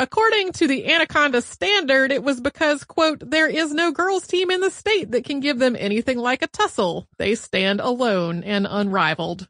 According 0.00 0.52
to 0.52 0.68
the 0.68 0.92
Anaconda 0.92 1.42
Standard, 1.42 2.12
it 2.12 2.22
was 2.22 2.40
because, 2.40 2.84
quote, 2.84 3.18
there 3.28 3.48
is 3.48 3.74
no 3.74 3.90
girls 3.90 4.28
team 4.28 4.48
in 4.48 4.60
the 4.60 4.70
state 4.70 5.10
that 5.10 5.24
can 5.24 5.40
give 5.40 5.58
them 5.58 5.74
anything 5.76 6.18
like 6.18 6.40
a 6.40 6.46
tussle. 6.46 7.08
They 7.18 7.34
stand 7.34 7.80
alone 7.80 8.44
and 8.44 8.64
unrivaled. 8.70 9.48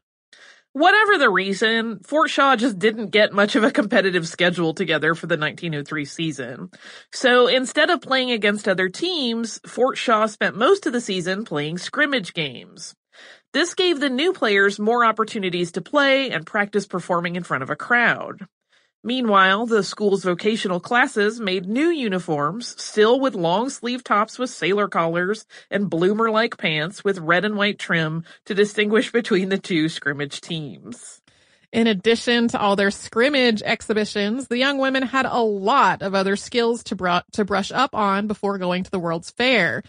Whatever 0.73 1.17
the 1.17 1.31
reason, 1.31 1.99
Fort 2.03 2.29
Shaw 2.29 2.55
just 2.55 2.77
didn't 2.77 3.09
get 3.09 3.33
much 3.33 3.55
of 3.55 3.63
a 3.63 3.71
competitive 3.71 4.27
schedule 4.27 4.75
together 4.75 5.15
for 5.15 5.25
the 5.25 5.35
1903 5.35 6.05
season. 6.05 6.69
So 7.11 7.47
instead 7.47 7.89
of 7.89 8.01
playing 8.01 8.29
against 8.29 8.67
other 8.67 8.87
teams, 8.87 9.59
Fort 9.65 9.97
Shaw 9.97 10.27
spent 10.27 10.55
most 10.55 10.85
of 10.85 10.93
the 10.93 11.01
season 11.01 11.43
playing 11.43 11.79
scrimmage 11.79 12.35
games. 12.35 12.93
This 13.51 13.73
gave 13.73 13.99
the 13.99 14.11
new 14.11 14.31
players 14.31 14.77
more 14.77 15.03
opportunities 15.03 15.71
to 15.71 15.81
play 15.81 16.29
and 16.29 16.45
practice 16.45 16.85
performing 16.85 17.35
in 17.35 17.43
front 17.43 17.63
of 17.63 17.71
a 17.71 17.75
crowd. 17.75 18.45
Meanwhile, 19.03 19.67
the 19.67 19.81
school's 19.81 20.25
vocational 20.25 20.81
classes 20.81 21.39
made 21.39 21.65
new 21.65 21.89
uniforms, 21.89 22.75
still 22.81 23.17
with 23.17 23.33
long 23.33 23.69
sleeve 23.69 24.03
tops 24.03 24.37
with 24.37 24.49
sailor 24.49 24.89
collars 24.89 25.45
and 25.71 25.89
bloomer-like 25.89 26.57
pants 26.57 27.01
with 27.01 27.17
red 27.17 27.45
and 27.45 27.55
white 27.55 27.79
trim 27.79 28.25
to 28.45 28.53
distinguish 28.53 29.11
between 29.11 29.47
the 29.47 29.57
two 29.57 29.87
scrimmage 29.87 30.41
teams. 30.41 31.21
In 31.71 31.87
addition 31.87 32.49
to 32.49 32.59
all 32.59 32.75
their 32.75 32.91
scrimmage 32.91 33.61
exhibitions, 33.61 34.47
the 34.47 34.57
young 34.57 34.79
women 34.79 35.03
had 35.03 35.25
a 35.25 35.39
lot 35.39 36.01
of 36.01 36.13
other 36.13 36.35
skills 36.35 36.83
to, 36.85 36.95
br- 36.95 37.19
to 37.33 37.45
brush 37.45 37.71
up 37.71 37.95
on 37.95 38.27
before 38.27 38.57
going 38.57 38.83
to 38.83 38.91
the 38.91 38.99
World's 38.99 39.31
Fair. 39.31 39.83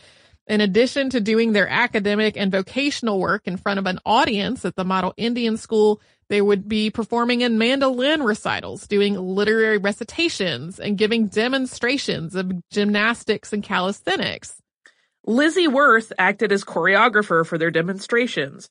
In 0.47 0.61
addition 0.61 1.11
to 1.11 1.21
doing 1.21 1.53
their 1.53 1.69
academic 1.69 2.37
and 2.37 2.53
vocational 2.53 3.19
work 3.19 3.47
in 3.47 3.57
front 3.57 3.79
of 3.79 3.87
an 3.87 3.99
audience 4.05 4.65
at 4.65 4.77
the 4.77 4.85
Model 4.85 5.15
Indian 5.17 5.57
School, 5.57 6.01
they 6.31 6.41
would 6.41 6.69
be 6.69 6.91
performing 6.91 7.41
in 7.41 7.59
mandolin 7.59 8.23
recitals, 8.23 8.87
doing 8.87 9.15
literary 9.15 9.79
recitations, 9.79 10.79
and 10.79 10.97
giving 10.97 11.27
demonstrations 11.27 12.37
of 12.37 12.53
gymnastics 12.71 13.53
and 13.53 13.65
calisthenics. 13.65 14.63
Lizzie 15.27 15.69
Wirth 15.69 16.13
acted 16.19 16.53
as 16.53 16.65
choreographer 16.65 17.45
for 17.45 17.59
their 17.59 17.73
demonstrations. 17.73 18.71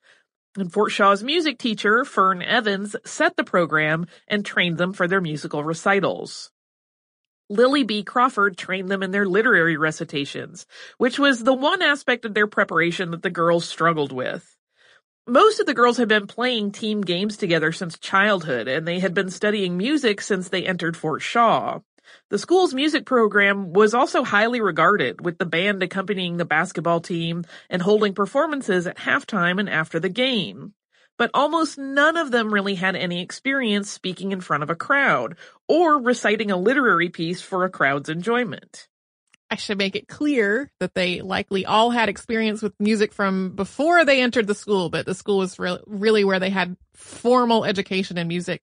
And 0.58 0.72
Fort 0.72 0.94
Shaw's 0.94 1.22
music 1.22 1.60
teacher, 1.60 2.06
Fern 2.06 2.42
Evans, 2.42 2.96
set 3.06 3.36
the 3.36 3.44
program 3.44 4.08
and 4.28 4.46
trained 4.46 4.78
them 4.78 4.94
for 4.94 5.08
their 5.08 5.22
musical 5.22 5.64
recitals. 5.64 6.52
Lily 7.50 7.84
B. 7.84 8.04
Crawford 8.04 8.58
trained 8.58 8.90
them 8.90 9.04
in 9.04 9.12
their 9.12 9.28
literary 9.28 9.76
recitations, 9.76 10.66
which 10.98 11.20
was 11.20 11.44
the 11.44 11.54
one 11.54 11.82
aspect 11.82 12.24
of 12.24 12.34
their 12.34 12.48
preparation 12.48 13.12
that 13.12 13.22
the 13.22 13.30
girls 13.30 13.68
struggled 13.68 14.14
with 14.14 14.56
most 15.30 15.60
of 15.60 15.66
the 15.66 15.74
girls 15.74 15.98
had 15.98 16.08
been 16.08 16.28
playing 16.28 16.72
team 16.72 17.02
games 17.02 17.38
together 17.38 17.72
since 17.72 17.98
childhood, 17.98 18.68
and 18.68 18.88
they 18.88 19.00
had 19.00 19.14
been 19.14 19.30
studying 19.30 19.78
music 19.78 20.22
since 20.22 20.50
they 20.50 20.66
entered 20.66 20.98
Fort 20.98 21.22
Shaw. 21.22 21.80
The 22.30 22.40
school's 22.40 22.74
music 22.74 23.06
program 23.06 23.74
was 23.74 23.94
also 23.94 24.24
highly 24.24 24.62
regarded, 24.62 25.24
with 25.24 25.38
the 25.38 25.46
band 25.46 25.84
accompanying 25.84 26.38
the 26.38 26.46
basketball 26.46 27.02
team 27.02 27.44
and 27.70 27.82
holding 27.82 28.14
performances 28.14 28.88
at 28.88 28.98
halftime 28.98 29.60
and 29.60 29.70
after 29.70 30.00
the 30.00 30.10
game. 30.10 30.74
But 31.18 31.32
almost 31.34 31.78
none 31.78 32.18
of 32.18 32.32
them 32.32 32.54
really 32.54 32.76
had 32.76 32.96
any 32.96 33.22
experience 33.22 33.92
speaking 33.92 34.32
in 34.32 34.42
front 34.42 34.64
of 34.64 34.70
a 34.70 34.76
crowd 34.76 35.36
or 35.68 36.02
reciting 36.02 36.50
a 36.50 36.58
literary 36.58 37.10
piece 37.10 37.42
for 37.42 37.64
a 37.64 37.70
crowd's 37.70 38.10
enjoyment. 38.10 38.88
I 39.52 39.56
should 39.56 39.78
make 39.78 39.96
it 39.96 40.08
clear 40.08 40.72
that 40.80 40.94
they 40.94 41.22
likely 41.22 41.66
all 41.66 41.90
had 41.90 42.10
experience 42.10 42.62
with 42.62 42.80
music 42.80 43.14
from 43.14 43.56
before 43.56 44.06
they 44.06 44.22
entered 44.22 44.48
the 44.48 44.56
school, 44.56 44.90
but 44.90 45.06
the 45.06 45.16
school 45.16 45.40
was 45.40 45.58
re- 45.58 45.80
really 45.88 46.24
where 46.24 46.40
they 46.40 46.52
had 46.52 46.78
formal 46.94 47.66
education 47.66 48.18
in 48.18 48.28
music. 48.28 48.62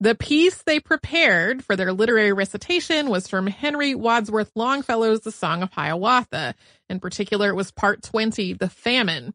The 0.00 0.16
piece 0.16 0.62
they 0.62 0.80
prepared 0.80 1.64
for 1.64 1.76
their 1.76 1.92
literary 1.92 2.32
recitation 2.32 3.08
was 3.08 3.28
from 3.28 3.46
Henry 3.46 3.94
Wadsworth 3.94 4.50
Longfellow's 4.56 5.20
The 5.20 5.30
Song 5.30 5.62
of 5.62 5.70
Hiawatha. 5.70 6.56
In 6.88 6.98
particular, 6.98 7.50
it 7.50 7.54
was 7.54 7.70
part 7.70 8.02
20, 8.02 8.54
The 8.54 8.68
Famine. 8.68 9.32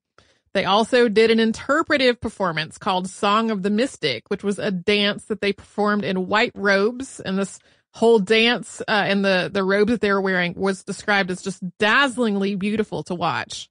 They 0.54 0.66
also 0.66 1.08
did 1.08 1.32
an 1.32 1.40
interpretive 1.40 2.20
performance 2.20 2.78
called 2.78 3.08
Song 3.08 3.52
of 3.52 3.64
the 3.64 3.70
Mystic, 3.70 4.24
which 4.30 4.44
was 4.44 4.60
a 4.60 4.72
dance 4.72 5.26
that 5.26 5.40
they 5.40 5.54
performed 5.54 6.04
in 6.04 6.28
white 6.28 6.52
robes, 6.56 7.22
and 7.22 7.38
this 7.38 7.60
whole 7.94 8.20
dance 8.20 8.82
uh, 8.82 8.92
and 8.92 9.24
the 9.24 9.50
the 9.52 9.64
robe 9.64 9.90
that 9.90 10.02
they 10.02 10.12
were 10.12 10.22
wearing 10.22 10.54
was 10.56 10.84
described 10.84 11.32
as 11.32 11.42
just 11.42 11.64
dazzlingly 11.80 12.56
beautiful 12.56 13.04
to 13.04 13.16
watch. 13.16 13.70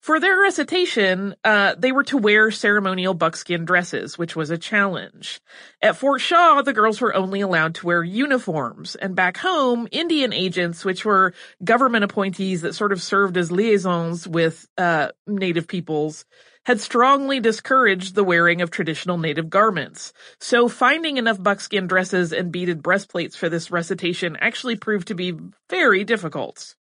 For 0.00 0.20
their 0.20 0.40
recitation, 0.40 1.34
uh, 1.42 1.74
they 1.76 1.90
were 1.90 2.04
to 2.04 2.16
wear 2.16 2.52
ceremonial 2.52 3.14
buckskin 3.14 3.64
dresses, 3.64 4.16
which 4.16 4.36
was 4.36 4.50
a 4.50 4.56
challenge. 4.56 5.40
At 5.82 5.96
Fort 5.96 6.20
Shaw, 6.20 6.62
the 6.62 6.72
girls 6.72 7.00
were 7.00 7.14
only 7.14 7.40
allowed 7.40 7.74
to 7.76 7.86
wear 7.86 8.04
uniforms, 8.04 8.94
and 8.94 9.16
back 9.16 9.36
home, 9.38 9.88
Indian 9.90 10.32
agents, 10.32 10.84
which 10.84 11.04
were 11.04 11.34
government 11.64 12.04
appointees 12.04 12.62
that 12.62 12.74
sort 12.74 12.92
of 12.92 13.02
served 13.02 13.36
as 13.36 13.50
liaisons 13.50 14.26
with 14.26 14.68
uh, 14.78 15.08
native 15.26 15.66
peoples, 15.66 16.24
had 16.68 16.82
strongly 16.82 17.40
discouraged 17.40 18.14
the 18.14 18.22
wearing 18.22 18.60
of 18.60 18.70
traditional 18.70 19.16
native 19.16 19.48
garments. 19.48 20.12
So 20.38 20.68
finding 20.68 21.16
enough 21.16 21.42
buckskin 21.42 21.86
dresses 21.86 22.30
and 22.30 22.52
beaded 22.52 22.82
breastplates 22.82 23.36
for 23.36 23.48
this 23.48 23.70
recitation 23.70 24.36
actually 24.38 24.76
proved 24.76 25.08
to 25.08 25.14
be 25.14 25.32
very 25.70 26.04
difficult. 26.04 26.74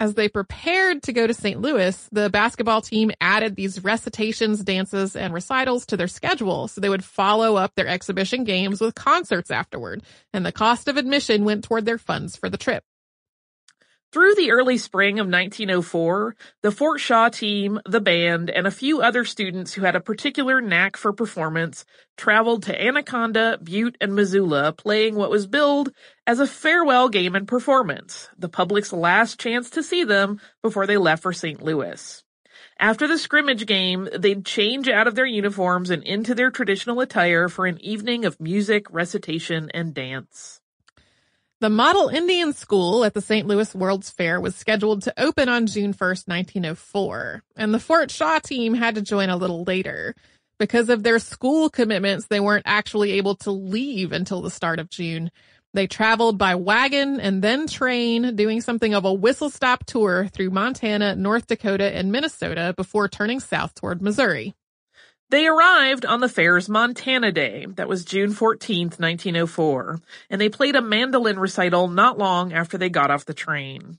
As 0.00 0.14
they 0.14 0.30
prepared 0.30 1.02
to 1.02 1.12
go 1.12 1.26
to 1.26 1.34
St. 1.34 1.60
Louis, 1.60 2.08
the 2.12 2.30
basketball 2.30 2.80
team 2.80 3.10
added 3.20 3.56
these 3.56 3.84
recitations, 3.84 4.64
dances, 4.64 5.14
and 5.14 5.34
recitals 5.34 5.84
to 5.86 5.98
their 5.98 6.08
schedule 6.08 6.66
so 6.66 6.80
they 6.80 6.88
would 6.88 7.04
follow 7.04 7.56
up 7.56 7.74
their 7.74 7.88
exhibition 7.88 8.42
games 8.44 8.80
with 8.80 8.94
concerts 8.94 9.50
afterward, 9.50 10.02
and 10.32 10.46
the 10.46 10.52
cost 10.52 10.88
of 10.88 10.96
admission 10.96 11.44
went 11.44 11.62
toward 11.62 11.84
their 11.84 11.98
funds 11.98 12.36
for 12.36 12.48
the 12.48 12.56
trip. 12.56 12.84
Through 14.12 14.36
the 14.36 14.52
early 14.52 14.78
spring 14.78 15.18
of 15.18 15.26
1904, 15.26 16.36
the 16.62 16.70
Fort 16.70 17.00
Shaw 17.00 17.28
team, 17.28 17.80
the 17.84 18.00
band, 18.00 18.48
and 18.48 18.66
a 18.66 18.70
few 18.70 19.02
other 19.02 19.24
students 19.24 19.74
who 19.74 19.82
had 19.82 19.96
a 19.96 20.00
particular 20.00 20.60
knack 20.60 20.96
for 20.96 21.12
performance 21.12 21.84
traveled 22.16 22.62
to 22.64 22.82
Anaconda, 22.82 23.58
Butte, 23.62 23.96
and 24.00 24.14
Missoula 24.14 24.72
playing 24.72 25.16
what 25.16 25.30
was 25.30 25.46
billed 25.46 25.92
as 26.26 26.40
a 26.40 26.46
farewell 26.46 27.08
game 27.08 27.34
and 27.34 27.48
performance, 27.48 28.28
the 28.38 28.48
public's 28.48 28.92
last 28.92 29.40
chance 29.40 29.70
to 29.70 29.82
see 29.82 30.04
them 30.04 30.40
before 30.62 30.86
they 30.86 30.96
left 30.96 31.22
for 31.22 31.32
St. 31.32 31.60
Louis. 31.60 32.22
After 32.78 33.08
the 33.08 33.18
scrimmage 33.18 33.66
game, 33.66 34.08
they'd 34.16 34.46
change 34.46 34.88
out 34.88 35.08
of 35.08 35.14
their 35.14 35.26
uniforms 35.26 35.90
and 35.90 36.02
into 36.04 36.34
their 36.34 36.50
traditional 36.50 37.00
attire 37.00 37.48
for 37.48 37.66
an 37.66 37.80
evening 37.80 38.24
of 38.24 38.40
music, 38.40 38.86
recitation, 38.90 39.70
and 39.74 39.92
dance. 39.92 40.55
The 41.58 41.70
Model 41.70 42.10
Indian 42.10 42.52
School 42.52 43.02
at 43.06 43.14
the 43.14 43.22
St. 43.22 43.46
Louis 43.46 43.74
World's 43.74 44.10
Fair 44.10 44.38
was 44.42 44.54
scheduled 44.54 45.00
to 45.04 45.14
open 45.18 45.48
on 45.48 45.66
June 45.66 45.94
1st, 45.94 46.28
1904, 46.28 47.42
and 47.56 47.72
the 47.72 47.80
Fort 47.80 48.10
Shaw 48.10 48.38
team 48.40 48.74
had 48.74 48.96
to 48.96 49.00
join 49.00 49.30
a 49.30 49.38
little 49.38 49.64
later. 49.64 50.14
Because 50.58 50.90
of 50.90 51.02
their 51.02 51.18
school 51.18 51.70
commitments, 51.70 52.26
they 52.26 52.40
weren't 52.40 52.66
actually 52.66 53.12
able 53.12 53.36
to 53.36 53.52
leave 53.52 54.12
until 54.12 54.42
the 54.42 54.50
start 54.50 54.78
of 54.78 54.90
June. 54.90 55.30
They 55.72 55.86
traveled 55.86 56.36
by 56.36 56.56
wagon 56.56 57.20
and 57.20 57.40
then 57.40 57.66
train, 57.66 58.36
doing 58.36 58.60
something 58.60 58.92
of 58.92 59.06
a 59.06 59.14
whistle 59.14 59.48
stop 59.48 59.86
tour 59.86 60.28
through 60.34 60.50
Montana, 60.50 61.16
North 61.16 61.46
Dakota, 61.46 61.90
and 61.90 62.12
Minnesota 62.12 62.74
before 62.76 63.08
turning 63.08 63.40
south 63.40 63.74
toward 63.74 64.02
Missouri. 64.02 64.52
They 65.30 65.48
arrived 65.48 66.04
on 66.04 66.20
the 66.20 66.28
fair's 66.28 66.68
Montana 66.68 67.32
Day, 67.32 67.66
that 67.74 67.88
was 67.88 68.04
June 68.04 68.30
14th, 68.30 69.00
1904, 69.00 70.00
and 70.30 70.40
they 70.40 70.48
played 70.48 70.76
a 70.76 70.82
mandolin 70.82 71.38
recital 71.40 71.88
not 71.88 72.16
long 72.16 72.52
after 72.52 72.78
they 72.78 72.88
got 72.90 73.10
off 73.10 73.24
the 73.24 73.34
train. 73.34 73.98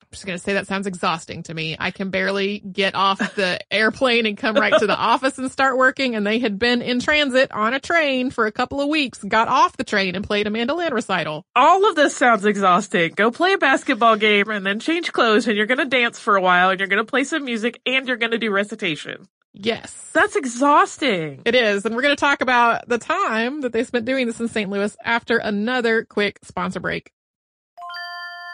I'm 0.00 0.12
just 0.12 0.24
going 0.24 0.38
to 0.38 0.42
say 0.42 0.54
that 0.54 0.66
sounds 0.66 0.86
exhausting 0.86 1.42
to 1.42 1.54
me. 1.54 1.76
I 1.78 1.90
can 1.90 2.08
barely 2.08 2.60
get 2.60 2.94
off 2.94 3.18
the 3.34 3.60
airplane 3.70 4.24
and 4.24 4.38
come 4.38 4.56
right 4.56 4.72
to 4.72 4.86
the 4.86 4.96
office 4.98 5.36
and 5.36 5.52
start 5.52 5.76
working. 5.76 6.14
And 6.16 6.26
they 6.26 6.38
had 6.38 6.58
been 6.58 6.80
in 6.80 6.98
transit 7.00 7.52
on 7.52 7.74
a 7.74 7.78
train 7.78 8.30
for 8.30 8.46
a 8.46 8.52
couple 8.52 8.80
of 8.80 8.88
weeks, 8.88 9.22
got 9.22 9.48
off 9.48 9.76
the 9.76 9.84
train 9.84 10.14
and 10.14 10.24
played 10.24 10.46
a 10.46 10.50
mandolin 10.50 10.94
recital. 10.94 11.44
All 11.54 11.86
of 11.86 11.94
this 11.94 12.16
sounds 12.16 12.46
exhausting. 12.46 13.12
Go 13.16 13.30
play 13.30 13.52
a 13.52 13.58
basketball 13.58 14.16
game 14.16 14.48
and 14.48 14.64
then 14.64 14.80
change 14.80 15.12
clothes 15.12 15.46
and 15.46 15.58
you're 15.58 15.66
going 15.66 15.76
to 15.76 15.84
dance 15.84 16.18
for 16.18 16.36
a 16.36 16.40
while 16.40 16.70
and 16.70 16.80
you're 16.80 16.88
going 16.88 17.04
to 17.04 17.10
play 17.10 17.24
some 17.24 17.44
music 17.44 17.78
and 17.84 18.08
you're 18.08 18.16
going 18.16 18.32
to 18.32 18.38
do 18.38 18.50
recitation. 18.50 19.28
Yes. 19.52 20.10
That's 20.12 20.36
exhausting. 20.36 21.42
It 21.44 21.54
is. 21.54 21.84
And 21.84 21.94
we're 21.94 22.02
going 22.02 22.16
to 22.16 22.20
talk 22.20 22.40
about 22.40 22.88
the 22.88 22.98
time 22.98 23.62
that 23.62 23.72
they 23.72 23.84
spent 23.84 24.04
doing 24.04 24.26
this 24.26 24.40
in 24.40 24.48
St. 24.48 24.70
Louis 24.70 24.96
after 25.04 25.38
another 25.38 26.04
quick 26.04 26.38
sponsor 26.44 26.80
break. 26.80 27.12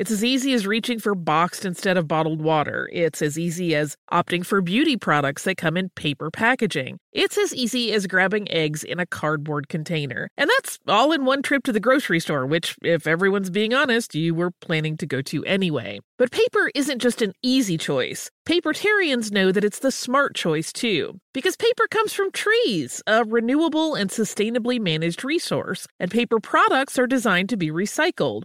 It's 0.00 0.10
as 0.10 0.24
easy 0.24 0.54
as 0.54 0.66
reaching 0.66 0.98
for 0.98 1.14
boxed 1.14 1.66
instead 1.66 1.98
of 1.98 2.08
bottled 2.08 2.40
water. 2.40 2.88
It's 2.90 3.20
as 3.20 3.38
easy 3.38 3.74
as 3.74 3.98
opting 4.10 4.46
for 4.46 4.62
beauty 4.62 4.96
products 4.96 5.44
that 5.44 5.58
come 5.58 5.76
in 5.76 5.90
paper 5.90 6.30
packaging. 6.30 6.98
It's 7.12 7.36
as 7.36 7.54
easy 7.54 7.92
as 7.92 8.06
grabbing 8.06 8.50
eggs 8.50 8.82
in 8.82 8.98
a 8.98 9.04
cardboard 9.04 9.68
container. 9.68 10.30
And 10.38 10.48
that's 10.56 10.78
all 10.88 11.12
in 11.12 11.26
one 11.26 11.42
trip 11.42 11.64
to 11.64 11.72
the 11.72 11.80
grocery 11.80 12.18
store, 12.18 12.46
which, 12.46 12.76
if 12.80 13.06
everyone's 13.06 13.50
being 13.50 13.74
honest, 13.74 14.14
you 14.14 14.34
were 14.34 14.52
planning 14.62 14.96
to 14.96 15.06
go 15.06 15.20
to 15.20 15.44
anyway. 15.44 16.00
But 16.16 16.30
paper 16.30 16.70
isn't 16.74 17.02
just 17.02 17.20
an 17.20 17.34
easy 17.42 17.76
choice. 17.76 18.30
Papertarians 18.46 19.30
know 19.30 19.52
that 19.52 19.64
it's 19.64 19.80
the 19.80 19.92
smart 19.92 20.34
choice 20.34 20.72
too, 20.72 21.20
because 21.34 21.56
paper 21.56 21.86
comes 21.90 22.14
from 22.14 22.32
trees, 22.32 23.02
a 23.06 23.22
renewable 23.24 23.94
and 23.96 24.08
sustainably 24.08 24.80
managed 24.80 25.24
resource, 25.24 25.86
and 25.98 26.10
paper 26.10 26.40
products 26.40 26.98
are 26.98 27.06
designed 27.06 27.50
to 27.50 27.58
be 27.58 27.70
recycled. 27.70 28.44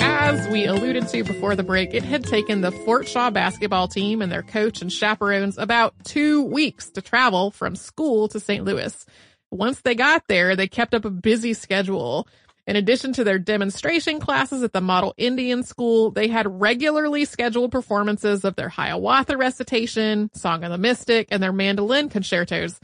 As 0.00 0.46
we 0.48 0.66
alluded 0.66 1.08
to 1.08 1.24
before 1.24 1.56
the 1.56 1.62
break, 1.62 1.94
it 1.94 2.02
had 2.02 2.24
taken 2.24 2.60
the 2.60 2.70
Fort 2.70 3.08
Shaw 3.08 3.30
basketball 3.30 3.88
team 3.88 4.20
and 4.20 4.30
their 4.30 4.42
coach 4.42 4.82
and 4.82 4.92
chaperones 4.92 5.56
about 5.56 5.94
two 6.04 6.42
weeks 6.42 6.90
to 6.90 7.00
travel 7.00 7.50
from 7.50 7.76
school 7.76 8.28
to 8.28 8.38
St. 8.38 8.64
Louis. 8.64 9.06
Once 9.50 9.80
they 9.80 9.94
got 9.94 10.24
there, 10.28 10.54
they 10.54 10.68
kept 10.68 10.92
up 10.94 11.04
a 11.04 11.10
busy 11.10 11.54
schedule. 11.54 12.28
In 12.66 12.76
addition 12.76 13.14
to 13.14 13.24
their 13.24 13.38
demonstration 13.38 14.20
classes 14.20 14.62
at 14.62 14.74
the 14.74 14.82
Model 14.82 15.14
Indian 15.16 15.62
School, 15.62 16.10
they 16.10 16.28
had 16.28 16.60
regularly 16.60 17.24
scheduled 17.24 17.72
performances 17.72 18.44
of 18.44 18.56
their 18.56 18.68
Hiawatha 18.68 19.38
recitation, 19.38 20.30
Song 20.34 20.64
of 20.64 20.70
the 20.70 20.76
Mystic, 20.76 21.28
and 21.30 21.42
their 21.42 21.54
mandolin 21.54 22.10
concertos. 22.10 22.78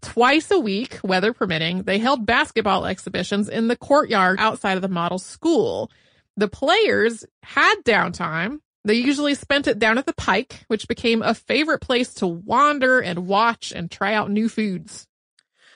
Twice 0.00 0.50
a 0.50 0.58
week, 0.58 1.00
weather 1.02 1.32
permitting, 1.32 1.82
they 1.82 1.98
held 1.98 2.26
basketball 2.26 2.86
exhibitions 2.86 3.48
in 3.48 3.68
the 3.68 3.76
courtyard 3.76 4.38
outside 4.40 4.76
of 4.76 4.82
the 4.82 4.88
model 4.88 5.18
school. 5.18 5.90
The 6.36 6.48
players 6.48 7.24
had 7.42 7.76
downtime. 7.84 8.60
They 8.84 8.94
usually 8.94 9.34
spent 9.34 9.66
it 9.66 9.78
down 9.78 9.98
at 9.98 10.06
the 10.06 10.12
Pike, 10.12 10.64
which 10.68 10.88
became 10.88 11.22
a 11.22 11.34
favorite 11.34 11.80
place 11.80 12.14
to 12.14 12.26
wander 12.26 13.00
and 13.00 13.26
watch 13.26 13.72
and 13.72 13.90
try 13.90 14.14
out 14.14 14.30
new 14.30 14.48
foods. 14.48 15.06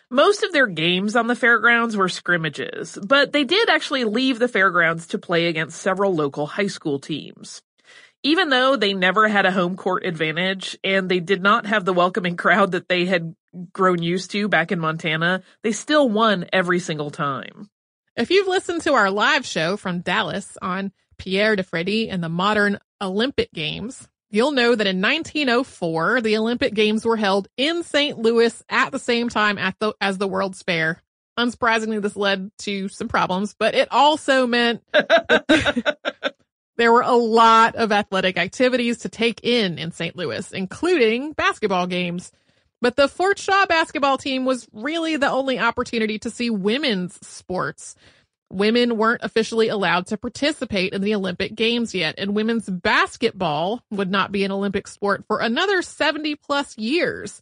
Most 0.08 0.42
of 0.42 0.52
their 0.52 0.66
games 0.66 1.16
on 1.16 1.26
the 1.26 1.34
fairgrounds 1.34 1.96
were 1.96 2.08
scrimmages, 2.08 2.98
but 3.02 3.32
they 3.32 3.44
did 3.44 3.70
actually 3.70 4.04
leave 4.04 4.38
the 4.38 4.46
fairgrounds 4.46 5.06
to 5.08 5.18
play 5.18 5.46
against 5.46 5.80
several 5.80 6.14
local 6.14 6.46
high 6.46 6.66
school 6.66 6.98
teams. 6.98 7.62
Even 8.24 8.50
though 8.50 8.76
they 8.76 8.94
never 8.94 9.26
had 9.26 9.46
a 9.46 9.52
home 9.52 9.76
court 9.76 10.04
advantage 10.04 10.78
and 10.84 11.08
they 11.08 11.18
did 11.18 11.42
not 11.42 11.66
have 11.66 11.84
the 11.84 11.92
welcoming 11.92 12.36
crowd 12.36 12.72
that 12.72 12.88
they 12.88 13.04
had 13.04 13.34
grown 13.72 14.02
used 14.02 14.30
to 14.30 14.48
back 14.48 14.70
in 14.70 14.78
Montana, 14.78 15.42
they 15.62 15.72
still 15.72 16.08
won 16.08 16.46
every 16.52 16.78
single 16.78 17.10
time. 17.10 17.68
If 18.16 18.30
you've 18.30 18.46
listened 18.46 18.82
to 18.82 18.94
our 18.94 19.10
live 19.10 19.44
show 19.44 19.76
from 19.76 20.00
Dallas 20.00 20.56
on 20.62 20.92
Pierre 21.18 21.56
de 21.56 21.64
Freddy 21.64 22.10
and 22.10 22.22
the 22.22 22.28
modern 22.28 22.78
Olympic 23.00 23.52
Games, 23.52 24.08
you'll 24.30 24.52
know 24.52 24.74
that 24.74 24.86
in 24.86 25.00
1904, 25.00 26.20
the 26.20 26.36
Olympic 26.36 26.74
Games 26.74 27.04
were 27.04 27.16
held 27.16 27.48
in 27.56 27.82
St. 27.82 28.18
Louis 28.18 28.62
at 28.68 28.92
the 28.92 28.98
same 29.00 29.30
time 29.30 29.58
at 29.58 29.74
the, 29.80 29.94
as 30.00 30.18
the 30.18 30.28
World's 30.28 30.62
Fair. 30.62 31.00
Unsurprisingly, 31.38 32.00
this 32.00 32.14
led 32.14 32.50
to 32.58 32.88
some 32.88 33.08
problems, 33.08 33.56
but 33.58 33.74
it 33.74 33.88
also 33.90 34.46
meant 34.46 34.82
there 36.76 36.92
were 36.92 37.02
a 37.02 37.12
lot 37.12 37.76
of 37.76 37.92
athletic 37.92 38.38
activities 38.38 38.98
to 38.98 39.08
take 39.08 39.40
in 39.44 39.78
in 39.78 39.92
St. 39.92 40.16
Louis, 40.16 40.52
including 40.52 41.32
basketball 41.32 41.86
games. 41.86 42.32
But 42.80 42.96
the 42.96 43.08
Fort 43.08 43.38
Shaw 43.38 43.66
basketball 43.66 44.18
team 44.18 44.44
was 44.44 44.66
really 44.72 45.16
the 45.16 45.30
only 45.30 45.58
opportunity 45.58 46.18
to 46.20 46.30
see 46.30 46.50
women's 46.50 47.14
sports. 47.26 47.94
Women 48.50 48.96
weren't 48.96 49.22
officially 49.22 49.68
allowed 49.68 50.08
to 50.08 50.16
participate 50.16 50.92
in 50.92 51.00
the 51.00 51.14
Olympic 51.14 51.54
Games 51.54 51.94
yet, 51.94 52.16
and 52.18 52.34
women's 52.34 52.68
basketball 52.68 53.82
would 53.90 54.10
not 54.10 54.32
be 54.32 54.44
an 54.44 54.52
Olympic 54.52 54.88
sport 54.88 55.24
for 55.26 55.38
another 55.38 55.80
70 55.80 56.34
plus 56.36 56.76
years. 56.76 57.40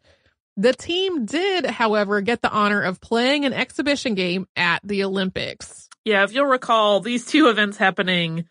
The 0.57 0.75
team 0.75 1.25
did, 1.25 1.65
however, 1.65 2.21
get 2.21 2.43
the 2.43 2.51
honor 2.51 2.83
of 2.83 3.01
playing 3.01 3.47
an 3.47 3.55
exhibition 3.55 4.15
game 4.15 4.47
at 4.57 4.81
the 4.85 5.05
Olympics. 5.05 5.89
Yeah, 6.05 6.23
if 6.25 6.33
you'll 6.33 6.47
recall, 6.47 7.01
these 7.01 7.25
two 7.25 7.49
events 7.49 7.79
happening 7.79 8.47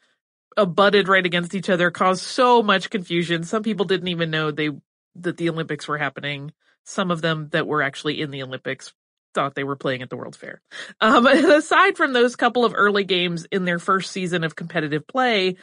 abutted 0.58 1.08
right 1.08 1.26
against 1.26 1.56
each 1.56 1.70
other 1.70 1.92
caused 1.92 2.24
so 2.24 2.62
much 2.62 2.90
confusion. 2.90 3.44
Some 3.44 3.64
people 3.64 3.86
didn't 3.86 4.08
even 4.08 4.32
know 4.32 4.52
they 4.52 4.70
that 5.16 5.38
the 5.38 5.50
Olympics 5.50 5.88
were 5.88 5.98
happening. 5.98 6.52
Some 6.86 7.12
of 7.12 7.22
them 7.22 7.50
that 7.52 7.68
were 7.68 7.82
actually 7.82 8.22
in 8.22 8.32
the 8.32 8.44
Olympics 8.44 8.94
thought 9.34 9.56
they 9.56 9.64
were 9.64 9.76
playing 9.76 10.02
at 10.02 10.10
the 10.10 10.18
World's 10.18 10.38
Fair. 10.38 10.62
Um, 11.02 11.26
aside 11.28 11.98
from 11.98 12.14
those 12.14 12.36
couple 12.36 12.66
of 12.66 12.74
early 12.76 13.04
games 13.04 13.46
in 13.52 13.66
their 13.66 13.80
first 13.80 14.12
season 14.12 14.44
of 14.44 14.56
competitive 14.56 15.06
play, 15.08 15.58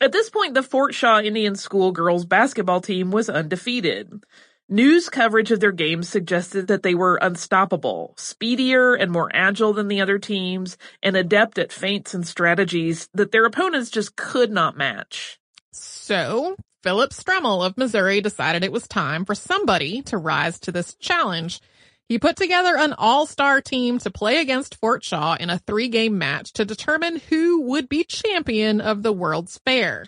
at 0.00 0.12
this 0.12 0.28
point, 0.30 0.54
the 0.54 0.62
Fort 0.62 0.94
Shaw 0.94 1.20
Indian 1.20 1.54
School 1.54 1.92
girls 1.92 2.24
basketball 2.24 2.80
team 2.80 3.10
was 3.10 3.28
undefeated. 3.28 4.24
News 4.68 5.10
coverage 5.10 5.50
of 5.50 5.60
their 5.60 5.72
games 5.72 6.08
suggested 6.08 6.68
that 6.68 6.82
they 6.82 6.94
were 6.94 7.18
unstoppable, 7.20 8.14
speedier 8.16 8.94
and 8.94 9.12
more 9.12 9.30
agile 9.34 9.74
than 9.74 9.88
the 9.88 10.00
other 10.00 10.18
teams, 10.18 10.78
and 11.02 11.14
adept 11.16 11.58
at 11.58 11.70
feints 11.70 12.14
and 12.14 12.26
strategies 12.26 13.08
that 13.12 13.30
their 13.30 13.44
opponents 13.44 13.90
just 13.90 14.16
could 14.16 14.50
not 14.50 14.74
match. 14.74 15.38
So, 15.72 16.56
Philip 16.82 17.10
Stremmel 17.10 17.64
of 17.64 17.76
Missouri 17.76 18.22
decided 18.22 18.64
it 18.64 18.72
was 18.72 18.88
time 18.88 19.26
for 19.26 19.34
somebody 19.34 20.00
to 20.02 20.16
rise 20.16 20.58
to 20.60 20.72
this 20.72 20.94
challenge. 20.94 21.60
He 22.08 22.18
put 22.18 22.36
together 22.36 22.74
an 22.76 22.94
all-star 22.94 23.60
team 23.60 23.98
to 23.98 24.10
play 24.10 24.40
against 24.40 24.80
Fort 24.80 25.04
Shaw 25.04 25.36
in 25.38 25.50
a 25.50 25.58
three-game 25.58 26.16
match 26.16 26.54
to 26.54 26.64
determine 26.64 27.20
who 27.28 27.62
would 27.62 27.88
be 27.88 28.04
champion 28.04 28.80
of 28.80 29.02
the 29.02 29.12
World's 29.12 29.58
Fair. 29.66 30.06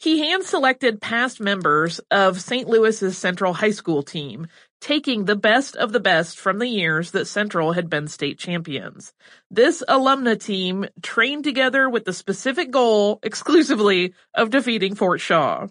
He 0.00 0.20
hand 0.20 0.44
selected 0.44 1.00
past 1.00 1.40
members 1.40 1.98
of 2.12 2.40
St. 2.40 2.68
Louis's 2.68 3.18
Central 3.18 3.52
High 3.52 3.72
School 3.72 4.04
team, 4.04 4.46
taking 4.80 5.24
the 5.24 5.34
best 5.34 5.74
of 5.74 5.90
the 5.90 5.98
best 5.98 6.38
from 6.38 6.60
the 6.60 6.68
years 6.68 7.10
that 7.10 7.26
Central 7.26 7.72
had 7.72 7.90
been 7.90 8.06
state 8.06 8.38
champions. 8.38 9.12
This 9.50 9.82
alumna 9.88 10.40
team 10.40 10.86
trained 11.02 11.42
together 11.42 11.90
with 11.90 12.04
the 12.04 12.12
specific 12.12 12.70
goal 12.70 13.18
exclusively 13.24 14.14
of 14.34 14.50
defeating 14.50 14.94
Fort 14.94 15.20
Shaw. 15.20 15.66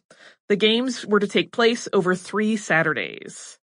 The 0.50 0.58
games 0.58 1.06
were 1.06 1.22
to 1.22 1.28
take 1.28 1.54
place 1.54 1.88
over 1.94 2.14
three 2.14 2.58
Saturdays. 2.58 3.58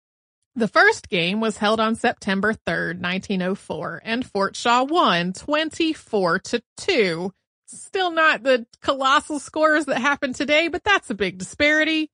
The 0.55 0.69
first 0.69 1.09
game 1.09 1.41
was 1.41 1.57
held 1.57 1.81
on 1.81 1.95
September 1.95 2.53
3rd, 2.53 3.01
1904, 3.01 4.01
and 4.05 4.25
Fort 4.25 4.55
Shaw 4.55 4.83
won 4.83 5.33
24 5.33 6.39
to 6.39 6.63
2. 6.77 7.33
Still 7.73 8.11
not 8.11 8.43
the 8.43 8.65
colossal 8.81 9.39
scores 9.39 9.85
that 9.85 9.99
happened 9.99 10.35
today, 10.35 10.67
but 10.67 10.83
that's 10.83 11.09
a 11.09 11.15
big 11.15 11.37
disparity. 11.37 12.09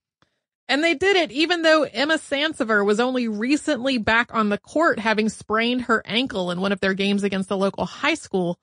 And 0.68 0.84
they 0.84 0.94
did 0.94 1.16
it 1.16 1.32
even 1.32 1.64
though 1.64 1.84
Emma 1.84 2.16
Sansaver 2.16 2.86
was 2.86 3.00
only 3.00 3.28
recently 3.28 3.98
back 3.98 4.34
on 4.34 4.50
the 4.50 4.58
court 4.58 5.00
having 5.00 5.30
sprained 5.30 5.84
her 5.84 6.04
ankle 6.06 6.52
in 6.52 6.62
one 6.62 6.72
of 6.72 6.80
their 6.80 6.94
games 6.94 7.24
against 7.24 7.50
the 7.50 7.58
local 7.58 7.86
high 7.86 8.14
school. 8.14 8.60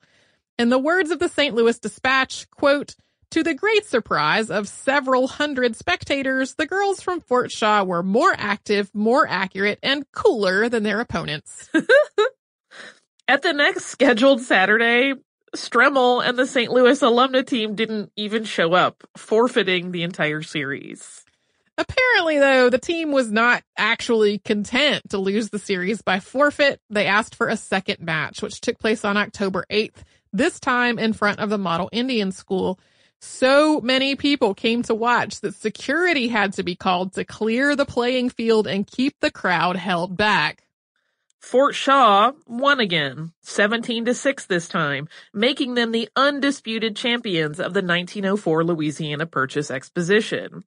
In 0.57 0.69
the 0.69 0.79
words 0.79 1.11
of 1.11 1.19
the 1.19 1.29
St. 1.29 1.53
Louis 1.53 1.77
Dispatch, 1.77 2.49
quote, 2.49 2.95
to 3.31 3.43
the 3.43 3.53
great 3.53 3.85
surprise 3.85 4.49
of 4.49 4.69
several 4.69 5.27
hundred 5.27 5.75
spectators, 5.75 6.55
the 6.55 6.65
girls 6.65 7.01
from 7.01 7.19
Fort 7.19 7.51
Shaw 7.51 7.83
were 7.83 8.01
more 8.01 8.33
active, 8.37 8.89
more 8.93 9.27
accurate, 9.27 9.79
and 9.83 10.09
cooler 10.13 10.69
than 10.69 10.83
their 10.83 11.01
opponents. 11.01 11.69
At 13.27 13.41
the 13.41 13.51
next 13.51 13.85
scheduled 13.87 14.41
Saturday, 14.41 15.13
Stremmel 15.55 16.27
and 16.27 16.37
the 16.37 16.45
St. 16.45 16.71
Louis 16.71 16.99
alumna 17.01 17.45
team 17.45 17.75
didn't 17.75 18.11
even 18.15 18.43
show 18.43 18.73
up, 18.73 19.03
forfeiting 19.15 19.91
the 19.91 20.03
entire 20.03 20.41
series. 20.41 21.23
Apparently, 21.77 22.39
though, 22.39 22.69
the 22.69 22.79
team 22.79 23.11
was 23.11 23.31
not 23.31 23.63
actually 23.77 24.39
content 24.39 25.09
to 25.11 25.19
lose 25.19 25.49
the 25.49 25.59
series 25.59 26.01
by 26.01 26.19
forfeit. 26.19 26.81
They 26.89 27.05
asked 27.05 27.35
for 27.35 27.47
a 27.47 27.57
second 27.57 27.99
match, 27.99 28.41
which 28.41 28.61
took 28.61 28.79
place 28.79 29.05
on 29.05 29.15
October 29.15 29.63
8th, 29.69 30.03
this 30.33 30.59
time 30.59 30.97
in 30.97 31.13
front 31.13 31.39
of 31.39 31.49
the 31.49 31.57
Model 31.57 31.89
Indian 31.91 32.31
School. 32.31 32.79
So 33.21 33.79
many 33.81 34.15
people 34.15 34.53
came 34.53 34.83
to 34.83 34.95
watch 34.95 35.41
that 35.41 35.55
security 35.55 36.27
had 36.27 36.53
to 36.53 36.63
be 36.63 36.75
called 36.75 37.13
to 37.13 37.23
clear 37.23 37.75
the 37.75 37.85
playing 37.85 38.29
field 38.29 38.67
and 38.67 38.85
keep 38.85 39.19
the 39.19 39.31
crowd 39.31 39.75
held 39.75 40.17
back. 40.17 40.66
Fort 41.47 41.75
Shaw 41.75 42.33
won 42.45 42.81
again, 42.81 43.31
17 43.43 44.03
to 44.03 44.13
6 44.13 44.45
this 44.47 44.67
time, 44.67 45.07
making 45.33 45.75
them 45.75 45.93
the 45.93 46.09
undisputed 46.13 46.97
champions 46.97 47.57
of 47.57 47.73
the 47.73 47.81
1904 47.81 48.65
Louisiana 48.65 49.25
Purchase 49.25 49.71
Exposition. 49.71 50.65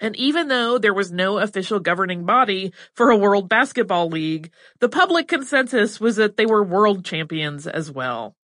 And 0.00 0.16
even 0.16 0.48
though 0.48 0.78
there 0.78 0.94
was 0.94 1.12
no 1.12 1.36
official 1.36 1.80
governing 1.80 2.24
body 2.24 2.72
for 2.94 3.10
a 3.10 3.16
World 3.16 3.50
Basketball 3.50 4.08
League, 4.08 4.50
the 4.80 4.88
public 4.88 5.28
consensus 5.28 6.00
was 6.00 6.16
that 6.16 6.38
they 6.38 6.46
were 6.46 6.64
world 6.64 7.04
champions 7.04 7.66
as 7.66 7.90
well. 7.90 8.34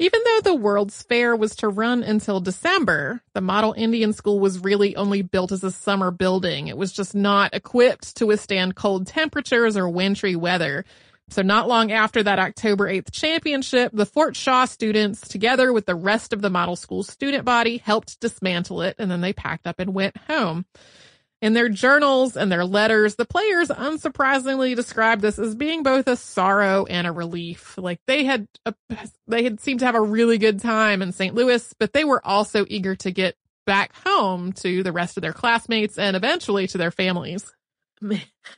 Even 0.00 0.20
though 0.24 0.40
the 0.42 0.54
World's 0.56 1.02
Fair 1.04 1.36
was 1.36 1.54
to 1.56 1.68
run 1.68 2.02
until 2.02 2.40
December, 2.40 3.22
the 3.32 3.40
Model 3.40 3.74
Indian 3.76 4.12
School 4.12 4.40
was 4.40 4.58
really 4.58 4.96
only 4.96 5.22
built 5.22 5.52
as 5.52 5.62
a 5.62 5.70
summer 5.70 6.10
building. 6.10 6.66
It 6.66 6.76
was 6.76 6.92
just 6.92 7.14
not 7.14 7.54
equipped 7.54 8.16
to 8.16 8.26
withstand 8.26 8.74
cold 8.74 9.06
temperatures 9.06 9.76
or 9.76 9.88
wintry 9.88 10.34
weather. 10.34 10.84
So 11.30 11.42
not 11.42 11.68
long 11.68 11.92
after 11.92 12.22
that 12.24 12.40
October 12.40 12.88
8th 12.88 13.12
championship, 13.12 13.92
the 13.94 14.04
Fort 14.04 14.36
Shaw 14.36 14.64
students, 14.64 15.28
together 15.28 15.72
with 15.72 15.86
the 15.86 15.94
rest 15.94 16.32
of 16.32 16.42
the 16.42 16.50
model 16.50 16.76
school 16.76 17.04
student 17.04 17.44
body, 17.44 17.78
helped 17.78 18.20
dismantle 18.20 18.82
it 18.82 18.96
and 18.98 19.08
then 19.10 19.20
they 19.20 19.32
packed 19.32 19.66
up 19.66 19.78
and 19.78 19.94
went 19.94 20.16
home. 20.16 20.66
In 21.44 21.52
their 21.52 21.68
journals 21.68 22.38
and 22.38 22.50
their 22.50 22.64
letters, 22.64 23.16
the 23.16 23.26
players 23.26 23.68
unsurprisingly 23.68 24.74
described 24.74 25.20
this 25.20 25.38
as 25.38 25.54
being 25.54 25.82
both 25.82 26.08
a 26.08 26.16
sorrow 26.16 26.86
and 26.86 27.06
a 27.06 27.12
relief. 27.12 27.76
Like 27.76 28.00
they 28.06 28.24
had, 28.24 28.48
a, 28.64 28.74
they 29.26 29.44
had 29.44 29.60
seemed 29.60 29.80
to 29.80 29.84
have 29.84 29.94
a 29.94 30.00
really 30.00 30.38
good 30.38 30.60
time 30.60 31.02
in 31.02 31.12
St. 31.12 31.34
Louis, 31.34 31.74
but 31.78 31.92
they 31.92 32.02
were 32.02 32.26
also 32.26 32.64
eager 32.70 32.96
to 32.96 33.10
get 33.10 33.36
back 33.66 33.92
home 34.06 34.54
to 34.54 34.82
the 34.82 34.92
rest 34.92 35.18
of 35.18 35.20
their 35.20 35.34
classmates 35.34 35.98
and 35.98 36.16
eventually 36.16 36.66
to 36.68 36.78
their 36.78 36.90
families 36.90 37.52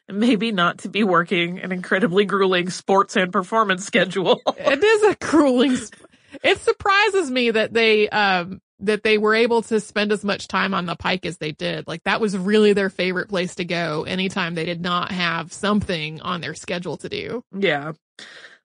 maybe 0.09 0.53
not 0.53 0.79
to 0.79 0.89
be 0.89 1.05
working 1.05 1.61
an 1.61 1.73
incredibly 1.73 2.25
grueling 2.25 2.71
sports 2.71 3.17
and 3.17 3.33
performance 3.33 3.85
schedule. 3.85 4.41
it 4.57 4.83
is 4.83 5.03
a 5.03 5.17
grueling. 5.17 5.77
It 6.43 6.61
surprises 6.61 7.31
me 7.31 7.51
that 7.51 7.73
they 7.73 8.11
um 8.11 8.61
that 8.81 9.03
they 9.03 9.19
were 9.19 9.35
able 9.35 9.63
to 9.63 9.81
spend 9.81 10.13
as 10.13 10.25
much 10.25 10.49
time 10.49 10.75
on 10.75 10.87
the 10.87 10.97
pike 10.97 11.25
as 11.27 11.39
they 11.39 11.53
did. 11.53 11.87
Like 11.87 12.05
that 12.05 12.21
was 12.21 12.37
really 12.37 12.73
their 12.73 12.91
favorite 12.91 13.29
place 13.29 13.55
to 13.57 13.65
go 13.65 14.05
anytime 14.05 14.55
they 14.55 14.67
did 14.67 14.83
not 14.83 15.13
have 15.13 15.53
something 15.53 16.21
on 16.21 16.41
their 16.41 16.55
schedule 16.55 16.97
to 16.99 17.09
do. 17.09 17.45
Yeah. 17.57 17.93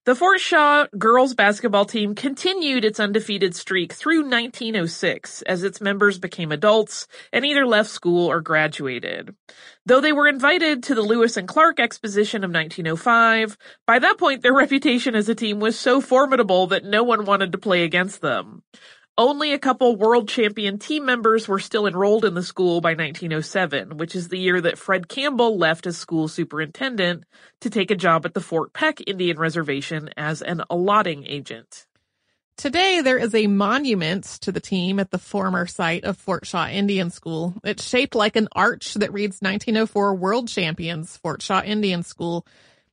The 0.04 0.16
Fort 0.16 0.40
Shaw 0.40 0.88
girls 0.98 1.36
basketball 1.36 1.86
team 1.86 2.16
continued 2.16 2.84
its 2.84 3.00
undefeated 3.00 3.56
streak 3.56 3.94
through 3.94 4.22
1906 4.22 5.44
as 5.44 5.64
its 5.64 5.80
members 5.80 6.18
became 6.18 6.52
adults 6.52 7.08
and 7.32 7.46
either 7.46 7.68
left 7.68 7.92
school 7.92 8.26
or 8.32 8.42
graduated. 8.42 9.36
Though 9.86 10.02
they 10.02 10.12
were 10.12 10.28
invited 10.28 10.82
to 10.84 10.96
the 10.96 11.04
Lewis 11.04 11.38
and 11.38 11.48
Clark 11.48 11.80
Exposition 11.80 12.44
of 12.44 12.50
1905, 12.50 13.56
by 13.86 14.00
that 14.00 14.18
point 14.18 14.42
their 14.42 14.54
reputation 14.56 15.14
as 15.14 15.30
a 15.30 15.36
team 15.36 15.60
was 15.60 15.78
so 15.78 16.02
formidable 16.02 16.66
that 16.68 16.84
no 16.84 17.04
one 17.04 17.26
wanted 17.26 17.52
to 17.52 17.60
play 17.60 17.84
against 17.84 18.22
them. 18.22 18.64
Only 19.18 19.52
a 19.52 19.60
couple 19.60 19.98
world 19.98 20.30
champion 20.30 20.80
team 20.80 21.06
members 21.06 21.48
were 21.48 21.60
still 21.60 21.86
enrolled 21.86 22.24
in 22.24 22.34
the 22.34 22.42
school 22.42 22.80
by 22.80 22.92
1907, 22.92 23.98
which 23.98 24.16
is 24.16 24.30
the 24.30 24.40
year 24.40 24.62
that 24.62 24.78
Fred 24.78 25.10
Campbell 25.10 25.58
left 25.58 25.86
as 25.86 25.98
school 25.98 26.30
superintendent 26.30 27.26
to 27.60 27.70
take 27.70 27.92
a 27.92 27.96
job 27.96 28.26
at 28.26 28.34
the 28.34 28.40
Fort 28.40 28.72
Peck 28.72 29.02
Indian 29.06 29.38
Reservation 29.38 30.10
as 30.16 30.42
an 30.42 30.64
allotting 30.70 31.26
agent. 31.28 31.86
Today, 32.56 33.02
there 33.02 33.18
is 33.18 33.36
a 33.36 33.48
monument 33.48 34.24
to 34.42 34.52
the 34.52 34.60
team 34.60 35.00
at 35.00 35.12
the 35.12 35.18
former 35.18 35.68
site 35.68 36.06
of 36.06 36.18
Fort 36.18 36.46
Shaw 36.46 36.68
Indian 36.68 37.10
School. 37.10 37.56
It's 37.66 37.88
shaped 37.88 38.16
like 38.16 38.38
an 38.38 38.48
arch 38.54 38.94
that 38.94 39.12
reads 39.12 39.42
1904 39.42 40.16
World 40.16 40.48
Champions, 40.48 41.18
Fort 41.18 41.42
Shaw 41.42 41.62
Indian 41.62 42.04
School. 42.04 42.46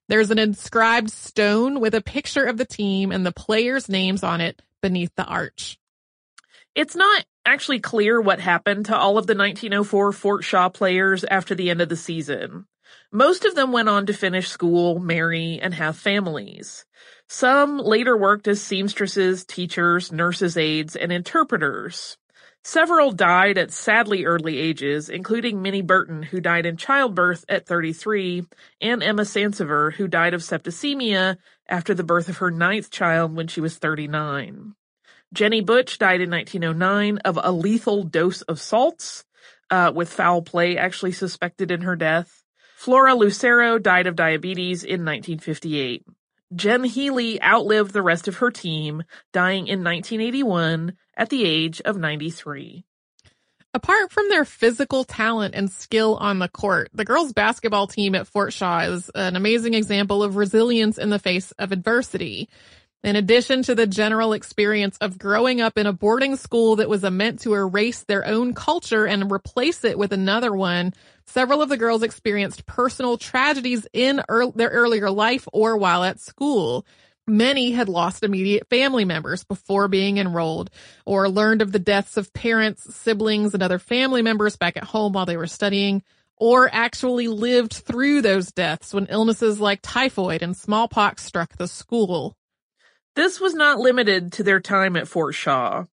There's 0.08 0.30
an 0.30 0.38
inscribed 0.38 1.10
stone 1.10 1.80
with 1.80 1.94
a 1.94 2.00
picture 2.00 2.44
of 2.44 2.56
the 2.56 2.64
team 2.64 3.12
and 3.12 3.24
the 3.24 3.32
players' 3.32 3.88
names 3.88 4.24
on 4.24 4.40
it 4.40 4.62
beneath 4.80 5.14
the 5.14 5.24
arch. 5.24 5.78
It's 6.78 6.94
not 6.94 7.24
actually 7.44 7.80
clear 7.80 8.20
what 8.20 8.38
happened 8.38 8.86
to 8.86 8.96
all 8.96 9.18
of 9.18 9.26
the 9.26 9.34
1904 9.34 10.12
Fort 10.12 10.44
Shaw 10.44 10.68
players 10.68 11.24
after 11.24 11.56
the 11.56 11.70
end 11.70 11.80
of 11.80 11.88
the 11.88 11.96
season. 11.96 12.66
Most 13.10 13.44
of 13.44 13.56
them 13.56 13.72
went 13.72 13.88
on 13.88 14.06
to 14.06 14.12
finish 14.12 14.46
school, 14.46 15.00
marry, 15.00 15.58
and 15.60 15.74
have 15.74 15.96
families. 15.96 16.84
Some 17.28 17.78
later 17.78 18.16
worked 18.16 18.46
as 18.46 18.62
seamstresses, 18.62 19.44
teachers, 19.44 20.12
nurses' 20.12 20.56
aides, 20.56 20.94
and 20.94 21.10
interpreters. 21.10 22.16
Several 22.62 23.10
died 23.10 23.58
at 23.58 23.72
sadly 23.72 24.24
early 24.24 24.58
ages, 24.58 25.08
including 25.08 25.60
Minnie 25.60 25.82
Burton, 25.82 26.22
who 26.22 26.40
died 26.40 26.64
in 26.64 26.76
childbirth 26.76 27.44
at 27.48 27.66
33, 27.66 28.46
and 28.80 29.02
Emma 29.02 29.22
Sansaver, 29.22 29.94
who 29.94 30.06
died 30.06 30.32
of 30.32 30.42
septicemia 30.42 31.38
after 31.68 31.92
the 31.92 32.04
birth 32.04 32.28
of 32.28 32.36
her 32.36 32.52
ninth 32.52 32.88
child 32.88 33.34
when 33.34 33.48
she 33.48 33.60
was 33.60 33.78
39. 33.78 34.76
Jenny 35.32 35.60
Butch 35.60 35.98
died 35.98 36.20
in 36.20 36.30
1909 36.30 37.18
of 37.18 37.38
a 37.42 37.52
lethal 37.52 38.02
dose 38.02 38.42
of 38.42 38.60
salts, 38.60 39.24
uh, 39.70 39.92
with 39.94 40.12
foul 40.12 40.42
play 40.42 40.76
actually 40.76 41.12
suspected 41.12 41.70
in 41.70 41.82
her 41.82 41.96
death. 41.96 42.42
Flora 42.76 43.14
Lucero 43.14 43.78
died 43.78 44.06
of 44.06 44.16
diabetes 44.16 44.84
in 44.84 45.04
1958. 45.04 46.04
Jen 46.54 46.84
Healy 46.84 47.42
outlived 47.42 47.92
the 47.92 48.02
rest 48.02 48.26
of 48.28 48.36
her 48.36 48.50
team, 48.50 49.02
dying 49.32 49.66
in 49.66 49.84
1981 49.84 50.94
at 51.16 51.28
the 51.28 51.44
age 51.44 51.80
of 51.82 51.98
93. 51.98 52.84
Apart 53.74 54.10
from 54.10 54.30
their 54.30 54.46
physical 54.46 55.04
talent 55.04 55.54
and 55.54 55.70
skill 55.70 56.16
on 56.16 56.38
the 56.38 56.48
court, 56.48 56.88
the 56.94 57.04
girls 57.04 57.34
basketball 57.34 57.86
team 57.86 58.14
at 58.14 58.26
Fort 58.26 58.54
Shaw 58.54 58.80
is 58.80 59.10
an 59.14 59.36
amazing 59.36 59.74
example 59.74 60.22
of 60.22 60.36
resilience 60.36 60.96
in 60.96 61.10
the 61.10 61.18
face 61.18 61.52
of 61.58 61.70
adversity. 61.70 62.48
In 63.04 63.14
addition 63.14 63.62
to 63.62 63.76
the 63.76 63.86
general 63.86 64.32
experience 64.32 64.98
of 64.98 65.18
growing 65.18 65.60
up 65.60 65.78
in 65.78 65.86
a 65.86 65.92
boarding 65.92 66.34
school 66.34 66.76
that 66.76 66.88
was 66.88 67.02
meant 67.02 67.40
to 67.40 67.54
erase 67.54 68.02
their 68.02 68.26
own 68.26 68.54
culture 68.54 69.06
and 69.06 69.30
replace 69.30 69.84
it 69.84 69.96
with 69.96 70.12
another 70.12 70.52
one, 70.52 70.92
several 71.24 71.62
of 71.62 71.68
the 71.68 71.76
girls 71.76 72.02
experienced 72.02 72.66
personal 72.66 73.16
tragedies 73.16 73.86
in 73.92 74.20
their 74.56 74.70
earlier 74.70 75.10
life 75.10 75.46
or 75.52 75.76
while 75.76 76.02
at 76.02 76.18
school. 76.18 76.84
Many 77.28 77.70
had 77.70 77.88
lost 77.88 78.24
immediate 78.24 78.68
family 78.68 79.04
members 79.04 79.44
before 79.44 79.86
being 79.86 80.18
enrolled 80.18 80.70
or 81.06 81.28
learned 81.28 81.62
of 81.62 81.70
the 81.70 81.78
deaths 81.78 82.16
of 82.16 82.32
parents, 82.32 82.92
siblings, 82.96 83.54
and 83.54 83.62
other 83.62 83.78
family 83.78 84.22
members 84.22 84.56
back 84.56 84.76
at 84.76 84.84
home 84.84 85.12
while 85.12 85.26
they 85.26 85.36
were 85.36 85.46
studying 85.46 86.02
or 86.36 86.68
actually 86.72 87.28
lived 87.28 87.74
through 87.74 88.22
those 88.22 88.50
deaths 88.50 88.92
when 88.94 89.06
illnesses 89.06 89.60
like 89.60 89.80
typhoid 89.82 90.42
and 90.42 90.56
smallpox 90.56 91.24
struck 91.24 91.56
the 91.56 91.68
school. 91.68 92.34
This 93.18 93.40
was 93.40 93.52
not 93.52 93.80
limited 93.80 94.34
to 94.34 94.44
their 94.44 94.60
time 94.60 94.94
at 94.94 95.08
Fort 95.08 95.34
Shaw. 95.34 95.86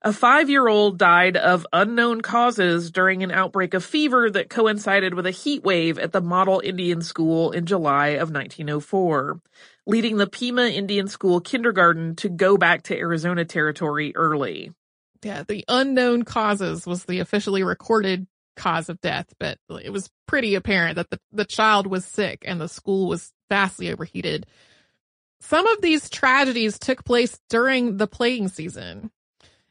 A 0.00 0.14
five-year-old 0.14 0.96
died 0.96 1.36
of 1.36 1.66
unknown 1.74 2.22
causes 2.22 2.90
during 2.90 3.22
an 3.22 3.30
outbreak 3.30 3.74
of 3.74 3.84
fever 3.84 4.30
that 4.30 4.48
coincided 4.48 5.12
with 5.12 5.26
a 5.26 5.30
heat 5.30 5.62
wave 5.62 5.98
at 5.98 6.12
the 6.12 6.22
Model 6.22 6.62
Indian 6.64 7.02
School 7.02 7.50
in 7.50 7.66
July 7.66 8.12
of 8.12 8.30
1904, 8.30 9.42
leading 9.86 10.16
the 10.16 10.26
Pima 10.26 10.68
Indian 10.68 11.06
School 11.06 11.42
kindergarten 11.42 12.16
to 12.16 12.30
go 12.30 12.56
back 12.56 12.84
to 12.84 12.96
Arizona 12.96 13.44
territory 13.44 14.16
early. 14.16 14.72
Yeah, 15.22 15.42
the 15.46 15.66
unknown 15.68 16.22
causes 16.22 16.86
was 16.86 17.04
the 17.04 17.18
officially 17.18 17.62
recorded 17.62 18.26
cause 18.56 18.88
of 18.88 19.02
death, 19.02 19.26
but 19.38 19.58
it 19.84 19.92
was 19.92 20.08
pretty 20.26 20.54
apparent 20.54 20.96
that 20.96 21.10
the, 21.10 21.20
the 21.30 21.44
child 21.44 21.86
was 21.86 22.06
sick 22.06 22.42
and 22.46 22.58
the 22.58 22.68
school 22.70 23.06
was 23.06 23.34
vastly 23.50 23.92
overheated. 23.92 24.46
Some 25.40 25.66
of 25.66 25.80
these 25.80 26.10
tragedies 26.10 26.78
took 26.78 27.04
place 27.04 27.38
during 27.48 27.96
the 27.96 28.06
playing 28.06 28.48
season. 28.48 29.10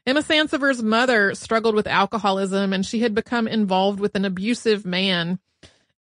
Emma 0.06 0.22
Sansaver's 0.22 0.82
mother 0.82 1.34
struggled 1.34 1.74
with 1.74 1.86
alcoholism 1.86 2.72
and 2.72 2.84
she 2.84 3.00
had 3.00 3.14
become 3.14 3.46
involved 3.46 4.00
with 4.00 4.14
an 4.14 4.24
abusive 4.24 4.86
man. 4.86 5.38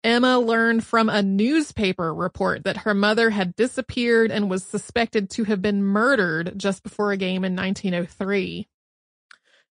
Emma 0.03 0.39
learned 0.39 0.85
from 0.85 1.09
a 1.09 1.21
newspaper 1.21 2.13
report 2.13 2.63
that 2.63 2.77
her 2.77 2.93
mother 2.93 3.29
had 3.31 3.55
disappeared 3.55 4.31
and 4.31 4.49
was 4.49 4.63
suspected 4.63 5.29
to 5.29 5.43
have 5.43 5.61
been 5.61 5.83
murdered 5.83 6.53
just 6.57 6.83
before 6.83 7.11
a 7.11 7.17
game 7.17 7.43
in 7.43 7.55
1903. 7.55 8.68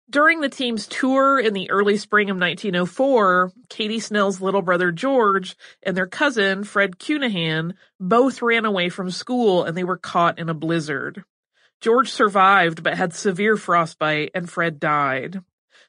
During 0.09 0.41
the 0.41 0.49
team's 0.49 0.87
tour 0.87 1.41
in 1.41 1.53
the 1.53 1.69
early 1.69 1.97
spring 1.97 2.31
of 2.31 2.37
1904, 2.37 3.51
Katie 3.69 3.99
Snell's 3.99 4.41
little 4.41 4.63
brother 4.63 4.93
George 4.93 5.57
and 5.83 5.97
their 5.97 6.07
cousin 6.07 6.63
Fred 6.63 7.01
Cunahan 7.01 7.75
both 7.99 8.41
ran 8.41 8.65
away 8.65 8.89
from 8.89 9.11
school 9.11 9.65
and 9.65 9.77
they 9.77 9.83
were 9.83 9.97
caught 9.97 10.39
in 10.39 10.49
a 10.49 10.55
blizzard. 10.55 11.25
George 11.81 12.09
survived 12.11 12.85
but 12.85 12.97
had 12.97 13.15
severe 13.15 13.57
frostbite 13.57 14.31
and 14.33 14.49
Fred 14.49 14.79
died. 14.79 15.41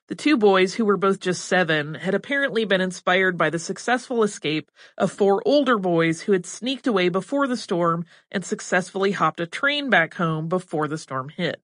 The 0.08 0.16
two 0.16 0.36
boys, 0.36 0.74
who 0.74 0.86
were 0.86 0.98
both 0.98 1.20
just 1.20 1.46
seven, 1.46 1.94
had 1.94 2.16
apparently 2.16 2.66
been 2.66 2.82
inspired 2.82 3.38
by 3.38 3.52
the 3.52 3.60
successful 3.60 4.24
escape 4.24 4.72
of 4.98 5.12
four 5.12 5.44
older 5.46 5.78
boys 5.78 6.22
who 6.22 6.32
had 6.32 6.46
sneaked 6.48 6.88
away 6.88 7.10
before 7.10 7.46
the 7.46 7.58
storm 7.58 8.06
and 8.32 8.44
successfully 8.44 9.12
hopped 9.12 9.42
a 9.42 9.46
train 9.46 9.92
back 9.92 10.16
home 10.16 10.48
before 10.48 10.88
the 10.88 10.98
storm 10.98 11.30
hit. 11.30 11.62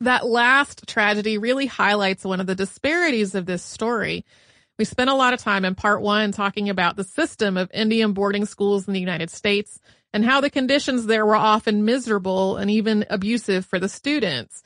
That 0.00 0.26
last 0.26 0.86
tragedy 0.86 1.36
really 1.36 1.66
highlights 1.66 2.24
one 2.24 2.40
of 2.40 2.46
the 2.46 2.54
disparities 2.54 3.34
of 3.34 3.44
this 3.44 3.62
story. 3.62 4.24
We 4.78 4.86
spent 4.86 5.10
a 5.10 5.14
lot 5.14 5.34
of 5.34 5.40
time 5.40 5.66
in 5.66 5.74
part 5.74 6.00
one 6.00 6.32
talking 6.32 6.70
about 6.70 6.96
the 6.96 7.04
system 7.04 7.58
of 7.58 7.70
Indian 7.74 8.14
boarding 8.14 8.46
schools 8.46 8.88
in 8.88 8.94
the 8.94 9.00
United 9.00 9.30
States 9.30 9.78
and 10.14 10.24
how 10.24 10.40
the 10.40 10.48
conditions 10.48 11.04
there 11.04 11.26
were 11.26 11.36
often 11.36 11.84
miserable 11.84 12.56
and 12.56 12.70
even 12.70 13.04
abusive 13.10 13.66
for 13.66 13.78
the 13.78 13.90
students. 13.90 14.62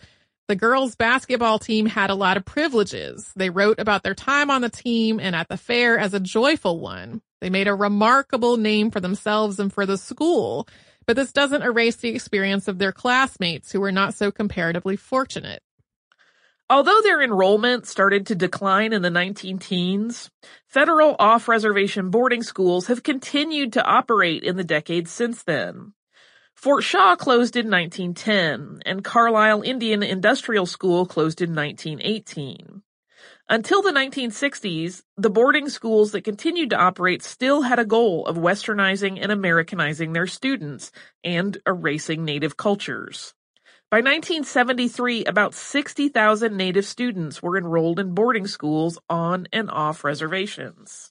The 0.46 0.54
girls 0.54 0.94
basketball 0.94 1.58
team 1.58 1.86
had 1.86 2.10
a 2.10 2.14
lot 2.14 2.36
of 2.36 2.44
privileges. 2.44 3.32
They 3.34 3.50
wrote 3.50 3.80
about 3.80 4.02
their 4.02 4.14
time 4.14 4.50
on 4.50 4.60
the 4.60 4.68
team 4.68 5.18
and 5.18 5.34
at 5.34 5.48
the 5.48 5.56
fair 5.56 5.98
as 5.98 6.14
a 6.14 6.20
joyful 6.20 6.78
one. 6.78 7.22
They 7.40 7.50
made 7.50 7.66
a 7.66 7.74
remarkable 7.74 8.56
name 8.56 8.90
for 8.90 9.00
themselves 9.00 9.58
and 9.58 9.72
for 9.72 9.84
the 9.84 9.98
school, 9.98 10.68
but 11.06 11.16
this 11.16 11.32
doesn't 11.32 11.62
erase 11.62 11.96
the 11.96 12.10
experience 12.10 12.68
of 12.68 12.78
their 12.78 12.92
classmates 12.92 13.72
who 13.72 13.80
were 13.80 13.92
not 13.92 14.14
so 14.14 14.30
comparatively 14.30 14.96
fortunate. 14.96 15.62
Although 16.70 17.02
their 17.02 17.20
enrollment 17.20 17.86
started 17.86 18.26
to 18.26 18.34
decline 18.34 18.92
in 18.94 19.02
the 19.02 19.10
19 19.10 19.58
teens, 19.58 20.30
federal 20.66 21.14
off-reservation 21.18 22.10
boarding 22.10 22.42
schools 22.42 22.86
have 22.86 23.02
continued 23.02 23.74
to 23.74 23.84
operate 23.84 24.42
in 24.42 24.56
the 24.56 24.64
decades 24.64 25.10
since 25.10 25.42
then. 25.42 25.92
Fort 26.54 26.82
Shaw 26.82 27.16
closed 27.16 27.56
in 27.56 27.70
1910, 27.70 28.80
and 28.86 29.04
Carlisle 29.04 29.62
Indian 29.62 30.02
Industrial 30.02 30.64
School 30.64 31.04
closed 31.04 31.42
in 31.42 31.54
1918. 31.54 32.82
Until 33.48 33.82
the 33.82 33.92
1960s, 33.92 35.02
the 35.18 35.28
boarding 35.28 35.68
schools 35.68 36.12
that 36.12 36.24
continued 36.24 36.70
to 36.70 36.78
operate 36.78 37.22
still 37.22 37.60
had 37.60 37.78
a 37.78 37.84
goal 37.84 38.24
of 38.26 38.38
westernizing 38.38 39.18
and 39.20 39.30
Americanizing 39.30 40.14
their 40.14 40.26
students 40.26 40.90
and 41.22 41.58
erasing 41.66 42.24
native 42.24 42.56
cultures. 42.56 43.34
By 43.90 43.98
1973, 43.98 45.26
about 45.26 45.52
60,000 45.54 46.56
native 46.56 46.86
students 46.86 47.42
were 47.42 47.58
enrolled 47.58 48.00
in 48.00 48.14
boarding 48.14 48.46
schools 48.46 48.98
on 49.10 49.46
and 49.52 49.70
off 49.70 50.04
reservations. 50.04 51.10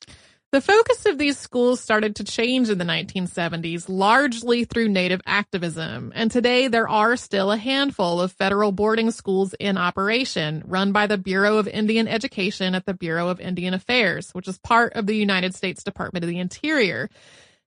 The 0.53 0.61
focus 0.61 1.07
of 1.07 1.17
these 1.17 1.39
schools 1.39 1.79
started 1.79 2.17
to 2.17 2.23
change 2.23 2.69
in 2.69 2.77
the 2.77 2.85
1970s, 2.85 3.85
largely 3.87 4.65
through 4.65 4.87
Native 4.87 5.19
activism, 5.25 6.11
and 6.13 6.29
today 6.29 6.67
there 6.67 6.87
are 6.87 7.15
still 7.17 7.51
a 7.51 7.57
handful 7.57 8.21
of 8.21 8.33
federal 8.33 8.71
boarding 8.71 9.09
schools 9.09 9.55
in 9.59 9.79
operation, 9.79 10.61
run 10.67 10.91
by 10.91 11.07
the 11.07 11.17
Bureau 11.17 11.57
of 11.57 11.67
Indian 11.67 12.07
Education 12.07 12.75
at 12.75 12.85
the 12.85 12.93
Bureau 12.93 13.29
of 13.29 13.39
Indian 13.39 13.73
Affairs, 13.73 14.29
which 14.33 14.47
is 14.47 14.59
part 14.59 14.93
of 14.93 15.07
the 15.07 15.17
United 15.17 15.55
States 15.55 15.83
Department 15.83 16.23
of 16.23 16.29
the 16.29 16.37
Interior. 16.37 17.09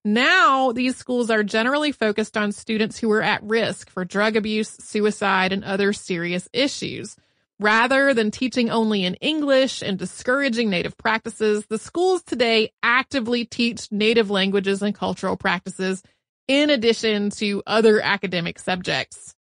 Now, 0.05 0.71
these 0.71 0.97
schools 0.97 1.29
are 1.29 1.43
generally 1.43 1.91
focused 1.91 2.37
on 2.37 2.53
students 2.53 2.99
who 3.01 3.11
are 3.11 3.21
at 3.21 3.43
risk 3.43 3.91
for 3.91 4.05
drug 4.05 4.37
abuse, 4.37 4.71
suicide, 4.79 5.53
and 5.53 5.65
other 5.65 5.93
serious 5.93 6.49
issues. 6.53 7.17
Rather 7.59 8.13
than 8.13 8.31
teaching 8.31 8.69
only 8.69 9.05
in 9.05 9.15
English 9.15 9.83
and 9.83 9.99
discouraging 9.99 10.69
native 10.69 10.97
practices, 10.99 11.65
the 11.71 11.79
schools 11.79 12.23
today 12.23 12.71
actively 12.83 13.47
teach 13.47 13.91
native 13.91 14.31
languages 14.31 14.83
and 14.83 14.95
cultural 14.95 15.39
practices 15.39 16.03
in 16.49 16.69
addition 16.69 17.31
to 17.31 17.63
other 17.67 18.01
academic 18.01 18.59
subjects. 18.59 19.35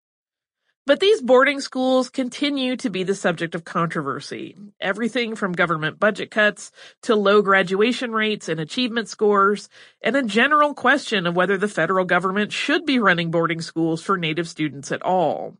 But 0.87 0.99
these 0.99 1.19
boarding 1.19 1.59
schools 1.59 2.09
continue 2.09 2.77
to 2.77 2.89
be 2.89 3.03
the 3.03 3.15
subject 3.15 3.53
of 3.53 3.65
controversy. 3.65 4.55
Everything 4.79 5.35
from 5.35 5.51
government 5.51 5.99
budget 5.99 6.31
cuts 6.31 6.71
to 7.01 7.15
low 7.15 7.41
graduation 7.41 8.11
rates 8.11 8.47
and 8.47 8.59
achievement 8.59 9.09
scores, 9.09 9.67
and 10.01 10.15
a 10.15 10.23
general 10.23 10.73
question 10.73 11.25
of 11.25 11.35
whether 11.35 11.57
the 11.57 11.67
federal 11.67 12.05
government 12.05 12.53
should 12.53 12.85
be 12.85 12.99
running 12.99 13.31
boarding 13.31 13.61
schools 13.61 14.03
for 14.03 14.15
Native 14.15 14.47
students 14.47 14.91
at 14.91 15.01
all. 15.01 15.57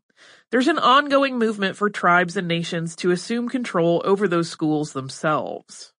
There's 0.52 0.68
an 0.68 0.78
ongoing 0.78 1.38
movement 1.38 1.76
for 1.76 1.90
tribes 1.90 2.36
and 2.36 2.46
nations 2.46 2.94
to 2.96 3.10
assume 3.10 3.48
control 3.48 4.00
over 4.04 4.28
those 4.28 4.48
schools 4.48 4.92
themselves. 4.92 5.92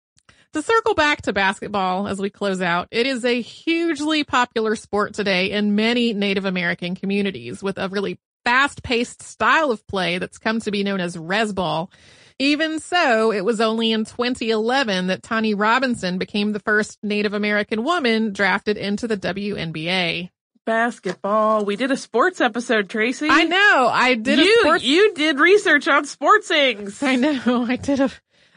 To 0.54 0.62
circle 0.62 0.96
back 0.96 1.24
to 1.24 1.34
basketball 1.34 2.08
as 2.08 2.22
we 2.22 2.30
close 2.30 2.62
out, 2.62 2.88
it 2.90 3.06
is 3.06 3.26
a 3.26 3.42
hugely 3.42 4.24
popular 4.24 4.78
sport 4.78 5.14
today 5.14 5.52
in 5.52 5.76
many 5.76 6.14
Native 6.14 6.46
American 6.46 6.96
communities 6.96 7.62
with 7.62 7.78
a 7.78 7.90
really 7.90 8.20
fast 8.46 8.84
paced 8.84 9.22
style 9.22 9.70
of 9.70 9.86
play 9.86 10.18
that's 10.18 10.38
come 10.38 10.62
to 10.62 10.72
be 10.72 10.82
known 10.82 11.02
as 11.02 11.18
rezball. 11.18 11.92
Even 12.40 12.80
so, 12.80 13.34
it 13.34 13.44
was 13.44 13.60
only 13.60 13.92
in 13.92 14.06
2011 14.06 15.08
that 15.08 15.24
Tahnee 15.24 15.60
Robinson 15.60 16.18
became 16.18 16.54
the 16.54 16.62
first 16.62 17.00
Native 17.04 17.34
American 17.34 17.84
woman 17.84 18.32
drafted 18.32 18.78
into 18.78 19.10
the 19.10 19.18
WNBA 19.18 20.30
basketball. 20.68 21.66
We 21.66 21.76
did 21.78 21.90
a 21.92 21.98
sports 21.98 22.42
episode, 22.42 22.90
Tracy. 22.90 23.28
I 23.32 23.46
know. 23.46 23.90
I 23.92 24.14
did 24.16 24.38
you, 24.40 24.60
sports- 24.62 24.84
You 24.84 25.14
did 25.16 25.40
research 25.40 25.88
on 25.88 26.06
sports 26.06 26.50
things. 26.50 27.02
I 27.02 27.16
know. 27.16 27.66
I 27.68 27.78
did 27.78 28.02
a, 28.02 28.12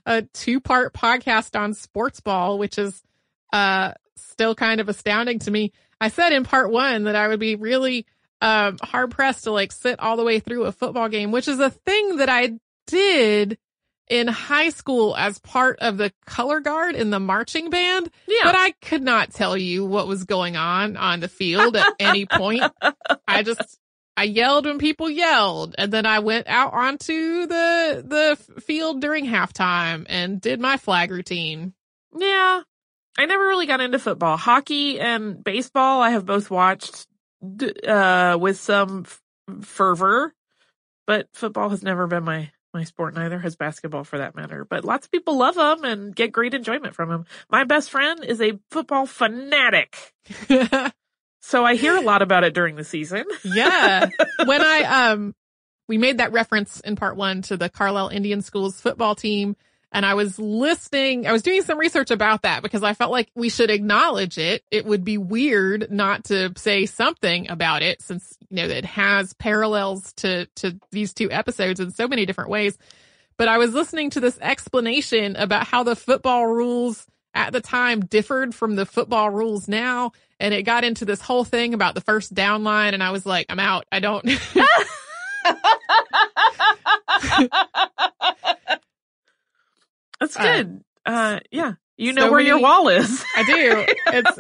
a 0.05 0.23
two 0.23 0.61
part 0.61 0.93
podcast 0.93 1.59
on 1.59 1.73
sports 1.73 2.21
ball, 2.21 2.59
which 2.59 2.77
is, 2.79 3.03
uh, 3.53 3.93
still 4.17 4.55
kind 4.55 4.81
of 4.81 4.89
astounding 4.89 5.39
to 5.39 5.51
me. 5.51 5.73
I 6.01 6.09
said 6.09 6.33
in 6.33 6.45
part 6.45 6.71
one 6.71 7.05
that 7.05 7.17
I 7.17 7.29
would 7.29 7.41
be 7.41 7.55
really, 7.57 8.07
um, 8.43 8.79
hard 8.83 9.11
pressed 9.13 9.45
to 9.45 9.53
like 9.53 9.71
sit 9.71 10.01
all 10.01 10.17
the 10.17 10.25
way 10.25 10.41
through 10.41 10.65
a 10.65 10.73
football 10.73 11.09
game, 11.09 11.31
which 11.31 11.47
is 11.47 11.61
a 11.61 11.71
thing 11.71 12.17
that 12.17 12.29
I 12.29 12.59
did 12.87 13.57
in 14.11 14.27
high 14.27 14.69
school 14.71 15.17
as 15.17 15.39
part 15.39 15.79
of 15.79 15.97
the 15.97 16.13
color 16.27 16.59
guard 16.61 16.97
in 16.97 17.11
the 17.11 17.21
marching 17.21 17.71
band. 17.71 18.11
Yeah. 18.27 18.43
But 18.43 18.57
I 18.57 18.73
could 18.83 19.03
not 19.03 19.33
tell 19.33 19.57
you 19.57 19.87
what 19.87 20.09
was 20.09 20.25
going 20.25 20.57
on 20.57 20.97
on 20.97 21.21
the 21.21 21.29
field 21.29 21.77
at 21.77 21.95
any 22.01 22.27
point. 22.27 22.65
I 23.27 23.45
just, 23.45 23.79
I 24.17 24.25
yelled 24.25 24.67
when 24.67 24.79
people 24.79 25.09
yelled 25.09 25.77
and 25.79 25.93
then 25.93 26.07
I 26.07 26.19
went 26.19 26.49
out 26.49 26.73
onto 26.75 27.47
the, 27.47 28.05
the 28.05 28.61
field 28.61 29.01
during 29.01 29.27
halftime 29.27 30.05
and 30.09 30.41
did 30.41 30.61
my 30.61 30.77
flag 30.77 31.13
routine. 31.13 31.73
Yeah. 32.19 32.63
I 33.17 33.27
never 33.27 33.47
really 33.47 33.67
got 33.67 33.81
into 33.81 34.01
football. 34.01 34.37
Hockey 34.37 34.99
and 34.99 35.43
baseball 35.43 36.03
I 36.03 36.11
have 36.11 36.27
both 36.27 36.51
watched, 36.51 37.07
uh, 37.87 38.37
with 38.41 38.59
some 38.59 39.05
f- 39.07 39.23
fervor, 39.63 40.35
but 41.07 41.29
football 41.33 41.69
has 41.69 41.83
never 41.83 42.07
been 42.07 42.25
my 42.25 42.51
my 42.73 42.85
sport. 42.85 43.15
Neither 43.15 43.39
has 43.39 43.57
basketball 43.57 44.05
for 44.05 44.19
that 44.19 44.35
matter, 44.35 44.65
but 44.65 44.85
lots 44.85 45.07
of 45.07 45.13
people 45.13 45.39
love 45.39 45.55
them 45.55 45.85
and 45.85 46.15
get 46.15 46.33
great 46.33 46.55
enjoyment 46.55 46.95
from 46.95 47.09
them. 47.09 47.27
My 47.51 47.65
best 47.65 47.91
friend 47.91 48.25
is 48.25 48.41
a 48.41 48.59
football 48.71 49.07
fanatic. 49.07 49.97
so 51.41 51.65
I 51.65 51.77
hear 51.77 51.97
a 51.97 52.01
lot 52.01 52.23
about 52.23 52.45
it 52.45 52.55
during 52.55 52.77
the 52.77 52.85
season. 52.85 53.25
yeah. 53.45 54.09
When 54.45 54.63
I, 54.63 55.11
um, 55.11 55.35
we 55.89 55.99
made 55.99 56.19
that 56.19 56.33
reference 56.33 56.81
in 56.81 56.97
part 56.97 57.17
one 57.17 57.43
to 57.43 57.57
the 57.57 57.69
Carlisle 57.69 58.09
Indian 58.09 58.43
Schools 58.43 58.81
football 58.81 59.15
team. 59.15 59.57
And 59.93 60.07
I 60.07 60.15
was 60.15 60.39
listening, 60.39 61.27
I 61.27 61.33
was 61.33 61.43
doing 61.43 61.63
some 61.63 61.79
research 61.79 62.13
about 62.13 62.43
that 62.43 62.63
because 62.63 62.85
I 62.85 62.95
felt 62.95 63.11
like 63.11 63.29
we 63.35 63.49
should 63.49 63.71
acknowledge 63.71 64.39
it. 64.39 64.63
It 64.71 64.87
would 64.87 65.05
be 65.05 65.19
weird 65.19 65.91
not 65.91 66.25
to 66.25 66.53
say 66.57 66.87
something 66.87 67.51
about 67.51 67.83
it 67.83 68.01
since, 68.01 68.37
you 68.51 68.57
know, 68.57 68.69
it 68.69 68.85
has 68.85 69.33
parallels 69.33 70.13
to, 70.15 70.47
to 70.57 70.79
these 70.93 71.13
two 71.13 71.31
episodes 71.31 71.81
in 71.81 71.91
so 71.91 72.07
many 72.07 72.25
different 72.25 72.51
ways. 72.51 72.79
But 73.37 73.49
I 73.49 73.59
was 73.59 73.75
listening 73.75 74.11
to 74.11 74.21
this 74.21 74.39
explanation 74.41 75.35
about 75.35 75.67
how 75.67 75.83
the 75.83 75.97
football 75.97 76.47
rules 76.47 77.05
at 77.35 77.53
the 77.53 77.61
time 77.61 78.01
differed 78.01 78.55
from 78.55 78.77
the 78.77 78.87
football 78.87 79.31
rules 79.31 79.67
now. 79.67 80.13
And 80.39 80.55
it 80.55 80.63
got 80.63 80.85
into 80.85 81.05
this 81.05 81.21
whole 81.21 81.45
thing 81.45 81.75
about 81.75 81.95
the 81.95 82.01
first 82.01 82.33
down 82.33 82.63
line. 82.63 82.95
And 82.95 83.03
I 83.03 83.11
was 83.11 83.27
like, 83.27 83.47
I'm 83.49 83.59
out. 83.59 83.87
I 83.91 83.99
don't. 83.99 84.25
That's 90.21 90.37
good. 90.37 90.85
Uh, 91.05 91.11
uh, 91.11 91.41
yeah. 91.51 91.73
You 91.97 92.13
know 92.13 92.27
so 92.27 92.31
where 92.31 92.39
many, 92.39 92.49
your 92.49 92.61
wall 92.61 92.89
is. 92.89 93.25
I 93.37 93.43
do. 93.45 93.87
It's, 94.07 94.39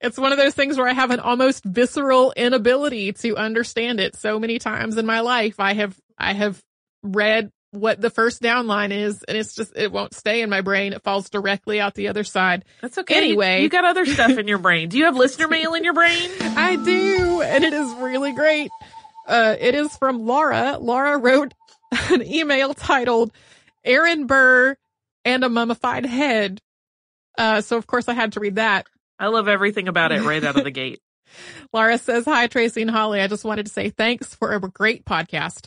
it's 0.00 0.18
one 0.18 0.32
of 0.32 0.38
those 0.38 0.54
things 0.54 0.76
where 0.76 0.88
I 0.88 0.92
have 0.92 1.10
an 1.10 1.20
almost 1.20 1.64
visceral 1.64 2.32
inability 2.36 3.12
to 3.14 3.36
understand 3.36 4.00
it. 4.00 4.16
So 4.16 4.38
many 4.38 4.58
times 4.58 4.96
in 4.96 5.06
my 5.06 5.20
life, 5.20 5.58
I 5.58 5.74
have, 5.74 5.96
I 6.18 6.34
have 6.34 6.60
read 7.02 7.50
what 7.72 8.00
the 8.00 8.10
first 8.10 8.42
down 8.42 8.66
line 8.66 8.90
is 8.90 9.22
and 9.22 9.36
it's 9.36 9.54
just, 9.54 9.76
it 9.76 9.92
won't 9.92 10.14
stay 10.14 10.42
in 10.42 10.50
my 10.50 10.60
brain. 10.60 10.92
It 10.92 11.02
falls 11.02 11.30
directly 11.30 11.80
out 11.80 11.94
the 11.94 12.08
other 12.08 12.24
side. 12.24 12.64
That's 12.80 12.98
okay. 12.98 13.16
Anyway. 13.16 13.58
You, 13.58 13.62
you 13.64 13.68
got 13.68 13.84
other 13.84 14.06
stuff 14.06 14.36
in 14.38 14.48
your 14.48 14.58
brain. 14.66 14.88
Do 14.88 14.98
you 14.98 15.04
have 15.04 15.16
listener 15.16 15.48
mail 15.48 15.74
in 15.74 15.84
your 15.84 15.94
brain? 15.94 16.30
I 16.40 16.76
do. 16.76 17.42
And 17.42 17.64
it 17.64 17.72
is 17.72 17.92
really 17.94 18.32
great. 18.32 18.70
Uh, 19.26 19.56
it 19.58 19.74
is 19.74 19.96
from 19.96 20.26
Laura. 20.26 20.78
Laura 20.80 21.18
wrote 21.18 21.54
an 22.10 22.22
email 22.22 22.74
titled 22.74 23.32
Aaron 23.84 24.26
Burr 24.26 24.76
and 25.24 25.44
a 25.44 25.48
mummified 25.48 26.06
head. 26.06 26.60
Uh, 27.38 27.60
so 27.60 27.76
of 27.76 27.86
course 27.86 28.08
I 28.08 28.14
had 28.14 28.32
to 28.32 28.40
read 28.40 28.56
that. 28.56 28.86
I 29.18 29.28
love 29.28 29.48
everything 29.48 29.88
about 29.88 30.12
it 30.12 30.22
right 30.22 30.42
out 30.42 30.56
of 30.56 30.64
the 30.64 30.70
gate. 30.70 31.00
Laura 31.72 31.98
says, 31.98 32.24
Hi, 32.24 32.46
Tracy 32.46 32.82
and 32.82 32.90
Holly. 32.90 33.20
I 33.20 33.28
just 33.28 33.44
wanted 33.44 33.66
to 33.66 33.72
say 33.72 33.90
thanks 33.90 34.34
for 34.34 34.52
a 34.52 34.60
great 34.60 35.04
podcast. 35.04 35.66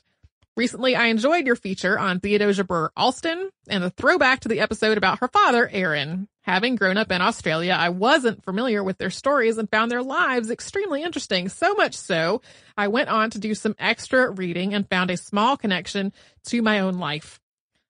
Recently, 0.56 0.95
I 0.95 1.06
enjoyed 1.06 1.47
your 1.47 1.56
feature 1.56 1.97
on 1.97 2.20
Theodosia 2.20 2.64
Burr 2.64 2.91
Alston 2.95 3.49
and 3.68 3.84
the 3.84 3.89
throwback 3.89 4.41
to 4.41 4.49
the 4.49 4.60
episode 4.60 4.99
about 4.99 5.20
her 5.20 5.28
father, 5.28 5.68
Aaron. 5.72 6.28
Having 6.43 6.76
grown 6.76 6.97
up 6.97 7.12
in 7.12 7.22
Australia, 7.22 7.74
I 7.74 7.89
wasn't 7.89 8.43
familiar 8.43 8.84
with 8.84 8.99
their 8.99 9.10
stories 9.10 9.58
and 9.58 9.72
found 9.72 9.89
their 9.89 10.04
lives 10.04 10.51
extremely 10.51 11.01
interesting. 11.01 11.49
So 11.49 11.74
much 11.74 11.95
so, 11.95 12.41
I 12.78 12.89
went 12.89 13.10
on 13.10 13.32
to 13.32 13.39
do 13.39 13.56
some 13.56 13.76
extra 13.80 14.30
reading 14.30 14.76
and 14.76 14.88
found 14.88 15.10
a 15.10 15.18
small 15.18 15.58
connection 15.58 16.14
to 16.47 16.62
my 16.62 16.82
own 16.82 16.99
life. 16.99 17.39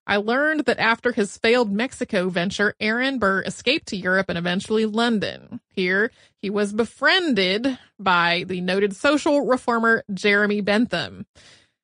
I 0.06 0.18
learned 0.18 0.66
that 0.66 0.80
after 0.80 1.12
his 1.12 1.38
failed 1.38 1.72
Mexico 1.72 2.30
venture, 2.30 2.76
Aaron 2.80 3.20
Burr 3.20 3.42
escaped 3.44 3.88
to 3.88 3.98
Europe 3.98 4.28
and 4.30 4.38
eventually 4.38 4.86
London. 4.86 5.62
Here, 5.70 6.12
he 6.42 6.50
was 6.50 6.74
befriended 6.74 7.78
by 7.98 8.44
the 8.48 8.60
noted 8.60 8.96
social 8.96 9.46
reformer 9.46 10.04
Jeremy 10.14 10.62
Bentham. 10.62 11.26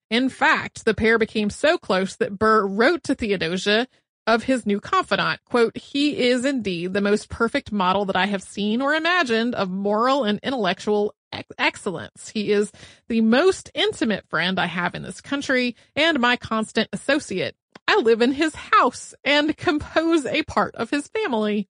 In 0.09 0.27
fact, 0.27 0.85
the 0.85 0.93
pair 0.93 1.17
became 1.17 1.49
so 1.49 1.77
close 1.77 2.15
that 2.17 2.37
Burr 2.37 2.65
wrote 2.65 3.03
to 3.03 3.15
Theodosia 3.15 3.87
of 4.27 4.43
his 4.43 4.65
new 4.65 4.79
confidant, 4.79 5.39
quote, 5.45 5.75
he 5.77 6.27
is 6.29 6.45
indeed 6.45 6.93
the 6.93 7.01
most 7.01 7.29
perfect 7.29 7.71
model 7.71 8.05
that 8.05 8.15
I 8.15 8.27
have 8.27 8.43
seen 8.43 8.81
or 8.81 8.93
imagined 8.93 9.55
of 9.55 9.69
moral 9.69 10.23
and 10.23 10.39
intellectual 10.43 11.15
excellence. 11.57 12.29
He 12.29 12.51
is 12.51 12.71
the 13.07 13.21
most 13.21 13.71
intimate 13.73 14.27
friend 14.29 14.59
I 14.59 14.67
have 14.67 14.93
in 14.93 15.03
this 15.03 15.21
country 15.21 15.75
and 15.95 16.19
my 16.19 16.35
constant 16.35 16.89
associate. 16.93 17.55
I 17.89 17.95
live 17.95 18.21
in 18.21 18.33
his 18.33 18.53
house 18.53 19.15
and 19.23 19.57
compose 19.57 20.23
a 20.27 20.43
part 20.43 20.75
of 20.75 20.91
his 20.91 21.07
family. 21.07 21.67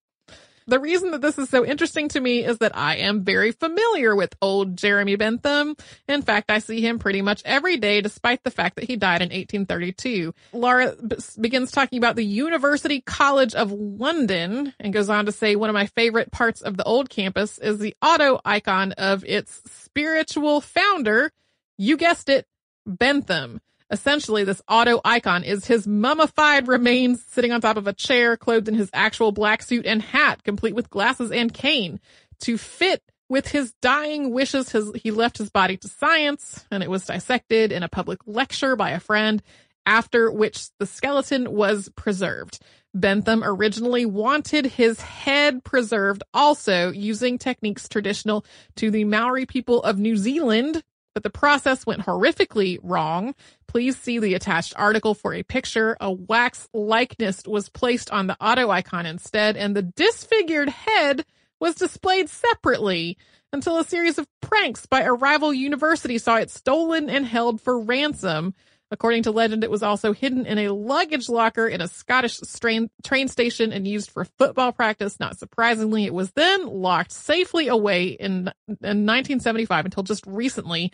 The 0.66 0.78
reason 0.78 1.12
that 1.12 1.22
this 1.22 1.38
is 1.38 1.48
so 1.48 1.64
interesting 1.64 2.08
to 2.10 2.20
me 2.20 2.44
is 2.44 2.58
that 2.58 2.76
I 2.76 2.96
am 2.96 3.24
very 3.24 3.52
familiar 3.52 4.14
with 4.14 4.36
old 4.42 4.76
Jeremy 4.76 5.16
Bentham. 5.16 5.76
In 6.06 6.20
fact, 6.20 6.50
I 6.50 6.58
see 6.58 6.82
him 6.82 6.98
pretty 6.98 7.22
much 7.22 7.40
every 7.46 7.78
day, 7.78 8.02
despite 8.02 8.44
the 8.44 8.50
fact 8.50 8.76
that 8.76 8.84
he 8.84 8.96
died 8.96 9.22
in 9.22 9.30
1832. 9.30 10.34
Laura 10.52 10.94
b- 10.94 11.16
begins 11.40 11.72
talking 11.72 11.96
about 11.96 12.16
the 12.16 12.24
University 12.24 13.00
College 13.00 13.54
of 13.54 13.72
London 13.72 14.74
and 14.78 14.92
goes 14.92 15.08
on 15.08 15.24
to 15.24 15.32
say 15.32 15.56
one 15.56 15.70
of 15.70 15.74
my 15.74 15.86
favorite 15.86 16.30
parts 16.30 16.60
of 16.60 16.76
the 16.76 16.84
old 16.84 17.08
campus 17.08 17.56
is 17.56 17.78
the 17.78 17.96
auto 18.02 18.40
icon 18.44 18.92
of 18.92 19.24
its 19.24 19.62
spiritual 19.72 20.60
founder. 20.60 21.32
You 21.78 21.96
guessed 21.96 22.28
it, 22.28 22.46
Bentham. 22.86 23.62
Essentially, 23.90 24.44
this 24.44 24.62
auto 24.68 25.00
icon 25.04 25.42
is 25.42 25.64
his 25.64 25.86
mummified 25.86 26.68
remains 26.68 27.24
sitting 27.24 27.50
on 27.50 27.60
top 27.60 27.76
of 27.76 27.88
a 27.88 27.92
chair, 27.92 28.36
clothed 28.36 28.68
in 28.68 28.74
his 28.74 28.90
actual 28.92 29.32
black 29.32 29.62
suit 29.62 29.84
and 29.84 30.00
hat, 30.00 30.44
complete 30.44 30.74
with 30.74 30.90
glasses 30.90 31.32
and 31.32 31.52
cane. 31.52 31.98
To 32.40 32.56
fit 32.56 33.02
with 33.28 33.48
his 33.48 33.72
dying 33.82 34.32
wishes, 34.32 34.70
his, 34.70 34.90
he 34.94 35.10
left 35.10 35.38
his 35.38 35.50
body 35.50 35.76
to 35.78 35.88
science, 35.88 36.64
and 36.70 36.82
it 36.82 36.90
was 36.90 37.06
dissected 37.06 37.72
in 37.72 37.82
a 37.82 37.88
public 37.88 38.20
lecture 38.26 38.76
by 38.76 38.90
a 38.90 39.00
friend, 39.00 39.42
after 39.86 40.30
which 40.30 40.68
the 40.78 40.86
skeleton 40.86 41.52
was 41.52 41.88
preserved. 41.96 42.60
Bentham 42.94 43.42
originally 43.44 44.04
wanted 44.04 44.66
his 44.66 45.00
head 45.00 45.62
preserved 45.62 46.22
also 46.34 46.90
using 46.90 47.38
techniques 47.38 47.88
traditional 47.88 48.44
to 48.76 48.90
the 48.90 49.04
Maori 49.04 49.46
people 49.46 49.82
of 49.82 49.98
New 49.98 50.16
Zealand, 50.16 50.82
but 51.14 51.22
the 51.22 51.30
process 51.30 51.86
went 51.86 52.02
horrifically 52.02 52.78
wrong. 52.82 53.34
Please 53.66 53.96
see 53.96 54.18
the 54.18 54.34
attached 54.34 54.74
article 54.76 55.14
for 55.14 55.34
a 55.34 55.42
picture. 55.42 55.96
A 56.00 56.10
wax 56.10 56.68
likeness 56.72 57.42
was 57.46 57.68
placed 57.68 58.10
on 58.10 58.26
the 58.26 58.36
auto 58.40 58.70
icon 58.70 59.06
instead, 59.06 59.56
and 59.56 59.74
the 59.74 59.82
disfigured 59.82 60.68
head 60.68 61.24
was 61.60 61.74
displayed 61.74 62.28
separately 62.28 63.18
until 63.52 63.78
a 63.78 63.84
series 63.84 64.18
of 64.18 64.26
pranks 64.40 64.86
by 64.86 65.02
a 65.02 65.12
rival 65.12 65.52
university 65.52 66.18
saw 66.18 66.36
it 66.36 66.50
stolen 66.50 67.10
and 67.10 67.26
held 67.26 67.60
for 67.60 67.78
ransom. 67.78 68.54
According 68.92 69.22
to 69.24 69.30
legend, 69.30 69.62
it 69.62 69.70
was 69.70 69.84
also 69.84 70.12
hidden 70.12 70.46
in 70.46 70.58
a 70.58 70.72
luggage 70.72 71.28
locker 71.28 71.68
in 71.68 71.80
a 71.80 71.86
Scottish 71.86 72.38
strain, 72.38 72.90
train 73.04 73.28
station 73.28 73.72
and 73.72 73.86
used 73.86 74.10
for 74.10 74.24
football 74.24 74.72
practice. 74.72 75.20
Not 75.20 75.38
surprisingly, 75.38 76.04
it 76.04 76.14
was 76.14 76.32
then 76.32 76.66
locked 76.66 77.12
safely 77.12 77.68
away 77.68 78.08
in, 78.08 78.50
in 78.68 79.06
1975 79.06 79.84
until 79.84 80.02
just 80.02 80.26
recently 80.26 80.92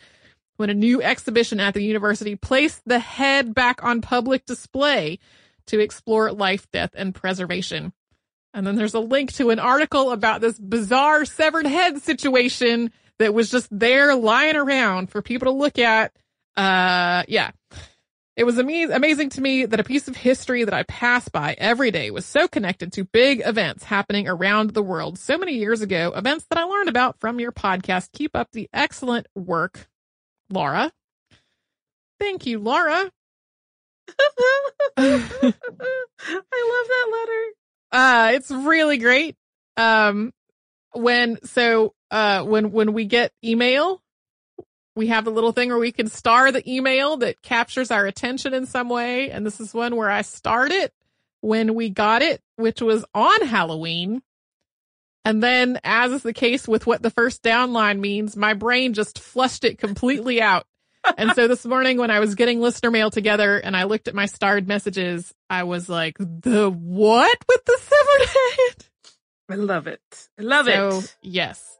when 0.56 0.68
a 0.68 0.74
new 0.74 1.02
exhibition 1.02 1.58
at 1.58 1.74
the 1.74 1.82
university 1.82 2.36
placed 2.36 2.82
the 2.84 2.98
head 2.98 3.54
back 3.54 3.82
on 3.82 4.02
public 4.02 4.44
display 4.44 5.18
to 5.66 5.80
explore 5.80 6.32
life, 6.32 6.70
death, 6.72 6.90
and 6.94 7.14
preservation. 7.14 7.92
And 8.52 8.66
then 8.66 8.76
there's 8.76 8.94
a 8.94 9.00
link 9.00 9.32
to 9.34 9.50
an 9.50 9.58
article 9.58 10.12
about 10.12 10.40
this 10.40 10.58
bizarre 10.58 11.24
severed 11.24 11.66
head 11.66 12.00
situation 12.02 12.90
that 13.18 13.34
was 13.34 13.50
just 13.50 13.68
there 13.70 14.14
lying 14.14 14.56
around 14.56 15.10
for 15.10 15.22
people 15.22 15.46
to 15.46 15.58
look 15.58 15.78
at. 15.78 16.12
Uh, 16.56 17.24
yeah. 17.28 17.50
It 18.36 18.44
was 18.44 18.58
ama- 18.58 18.94
amazing 18.94 19.30
to 19.30 19.40
me 19.40 19.64
that 19.64 19.80
a 19.80 19.84
piece 19.84 20.08
of 20.08 20.16
history 20.16 20.64
that 20.64 20.74
I 20.74 20.82
pass 20.82 21.26
by 21.28 21.54
every 21.56 21.90
day 21.90 22.10
was 22.10 22.26
so 22.26 22.46
connected 22.46 22.92
to 22.92 23.04
big 23.04 23.40
events 23.44 23.84
happening 23.84 24.28
around 24.28 24.70
the 24.70 24.82
world 24.82 25.18
so 25.18 25.38
many 25.38 25.54
years 25.54 25.80
ago, 25.80 26.12
events 26.14 26.44
that 26.50 26.58
I 26.58 26.64
learned 26.64 26.90
about 26.90 27.18
from 27.18 27.40
your 27.40 27.52
podcast. 27.52 28.12
Keep 28.12 28.36
up 28.36 28.48
the 28.52 28.68
excellent 28.74 29.26
work, 29.34 29.88
Laura. 30.50 30.92
Thank 32.20 32.44
you, 32.44 32.58
Laura. 32.58 33.10
I 34.98 35.30
love 35.38 36.86
that 36.88 37.08
letter. 37.12 37.44
Uh, 37.92 38.30
it's 38.34 38.50
really 38.50 38.98
great. 38.98 39.34
Um, 39.78 40.32
when, 40.92 41.42
so, 41.44 41.94
uh, 42.10 42.44
when, 42.44 42.70
when 42.72 42.92
we 42.92 43.06
get 43.06 43.32
email, 43.42 44.02
we 44.96 45.08
have 45.08 45.26
a 45.26 45.30
little 45.30 45.52
thing 45.52 45.68
where 45.68 45.78
we 45.78 45.92
can 45.92 46.08
star 46.08 46.50
the 46.50 46.68
email 46.68 47.18
that 47.18 47.42
captures 47.42 47.90
our 47.90 48.06
attention 48.06 48.54
in 48.54 48.66
some 48.66 48.88
way. 48.88 49.30
And 49.30 49.46
this 49.46 49.60
is 49.60 49.74
one 49.74 49.94
where 49.94 50.10
I 50.10 50.22
starred 50.22 50.72
it 50.72 50.92
when 51.42 51.74
we 51.74 51.90
got 51.90 52.22
it, 52.22 52.42
which 52.56 52.80
was 52.80 53.04
on 53.14 53.46
Halloween. 53.46 54.22
And 55.24 55.42
then, 55.42 55.78
as 55.84 56.12
is 56.12 56.22
the 56.22 56.32
case 56.32 56.66
with 56.66 56.86
what 56.86 57.02
the 57.02 57.10
first 57.10 57.42
downline 57.42 57.98
means, 57.98 58.36
my 58.36 58.54
brain 58.54 58.94
just 58.94 59.18
flushed 59.18 59.64
it 59.64 59.78
completely 59.78 60.40
out. 60.40 60.66
and 61.18 61.32
so 61.34 61.46
this 61.46 61.66
morning 61.66 61.98
when 61.98 62.10
I 62.10 62.20
was 62.20 62.34
getting 62.34 62.60
listener 62.60 62.90
mail 62.90 63.10
together 63.10 63.58
and 63.58 63.76
I 63.76 63.84
looked 63.84 64.08
at 64.08 64.14
my 64.14 64.26
starred 64.26 64.66
messages, 64.66 65.34
I 65.50 65.64
was 65.64 65.88
like, 65.88 66.16
the 66.18 66.70
what 66.70 67.38
with 67.48 67.64
the 67.64 67.78
severed 67.80 68.28
head? 68.68 68.84
I 69.48 69.54
love 69.56 69.86
it. 69.86 70.28
I 70.38 70.42
love 70.42 70.66
so, 70.66 70.98
it. 70.98 71.16
Yes. 71.22 71.76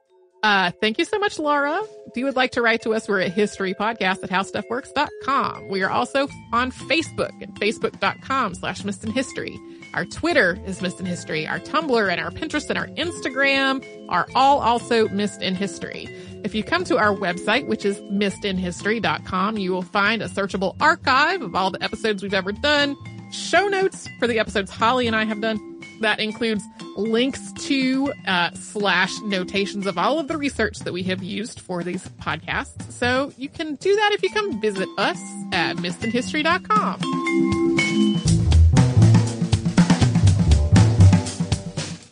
Uh, 0.47 0.71
thank 0.79 0.97
you 0.97 1.03
so 1.03 1.19
much, 1.19 1.37
Laura. 1.37 1.77
If 2.05 2.15
you 2.15 2.23
would 2.23 2.37
like 2.37 2.51
to 2.51 2.61
write 2.61 2.81
to 2.83 2.93
us, 2.93 3.09
we're 3.09 3.19
at 3.19 3.35
historypodcast 3.35 4.23
at 4.23 4.29
howstuffworks.com. 4.29 5.67
We 5.67 5.83
are 5.83 5.89
also 5.89 6.29
on 6.53 6.71
Facebook 6.71 7.41
at 7.41 7.53
facebook.com 7.55 8.55
slash 8.55 8.85
missed 8.85 9.03
in 9.03 9.11
history. 9.11 9.59
Our 9.93 10.05
Twitter 10.05 10.57
is 10.65 10.81
Missed 10.81 11.01
in 11.01 11.05
History. 11.05 11.45
Our 11.45 11.59
Tumblr 11.59 12.09
and 12.09 12.21
our 12.21 12.31
Pinterest 12.31 12.69
and 12.69 12.77
our 12.77 12.87
Instagram 12.87 13.85
are 14.07 14.25
all 14.35 14.61
also 14.61 15.09
Missed 15.09 15.41
in 15.41 15.53
History. 15.53 16.07
If 16.45 16.55
you 16.55 16.63
come 16.63 16.85
to 16.85 16.97
our 16.97 17.13
website, 17.13 17.67
which 17.67 17.83
is 17.83 17.99
missedinhistory.com, 17.99 19.57
you 19.57 19.73
will 19.73 19.81
find 19.81 20.21
a 20.21 20.29
searchable 20.29 20.77
archive 20.79 21.41
of 21.41 21.55
all 21.55 21.71
the 21.71 21.83
episodes 21.83 22.23
we've 22.23 22.33
ever 22.33 22.53
done, 22.53 22.95
show 23.33 23.67
notes 23.67 24.07
for 24.17 24.27
the 24.27 24.39
episodes 24.39 24.71
Holly 24.71 25.07
and 25.07 25.15
I 25.15 25.25
have 25.25 25.41
done. 25.41 25.59
That 25.99 26.21
includes 26.21 26.63
links 26.95 27.51
to 27.67 28.13
uh, 28.25 28.51
slash 28.53 29.19
notations 29.21 29.85
of 29.87 29.97
all 29.97 30.19
of 30.19 30.27
the 30.29 30.37
research 30.37 30.79
that 30.79 30.93
we 30.93 31.03
have 31.03 31.21
used 31.21 31.59
for 31.59 31.83
these 31.83 32.07
podcasts. 32.21 32.91
So 32.91 33.33
you 33.37 33.49
can 33.49 33.75
do 33.75 33.93
that 33.95 34.13
if 34.13 34.23
you 34.23 34.29
come 34.29 34.61
visit 34.61 34.87
us 34.97 35.19
at 35.51 35.75
missedinhistory.com. 35.77 36.99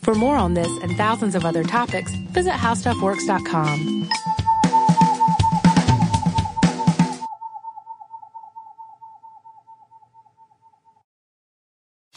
For 0.01 0.13
more 0.13 0.35
on 0.35 0.53
this 0.53 0.67
and 0.83 0.95
thousands 0.97 1.35
of 1.35 1.45
other 1.45 1.63
topics, 1.63 2.13
visit 2.31 2.53
howstuffworks.com. 2.53 4.09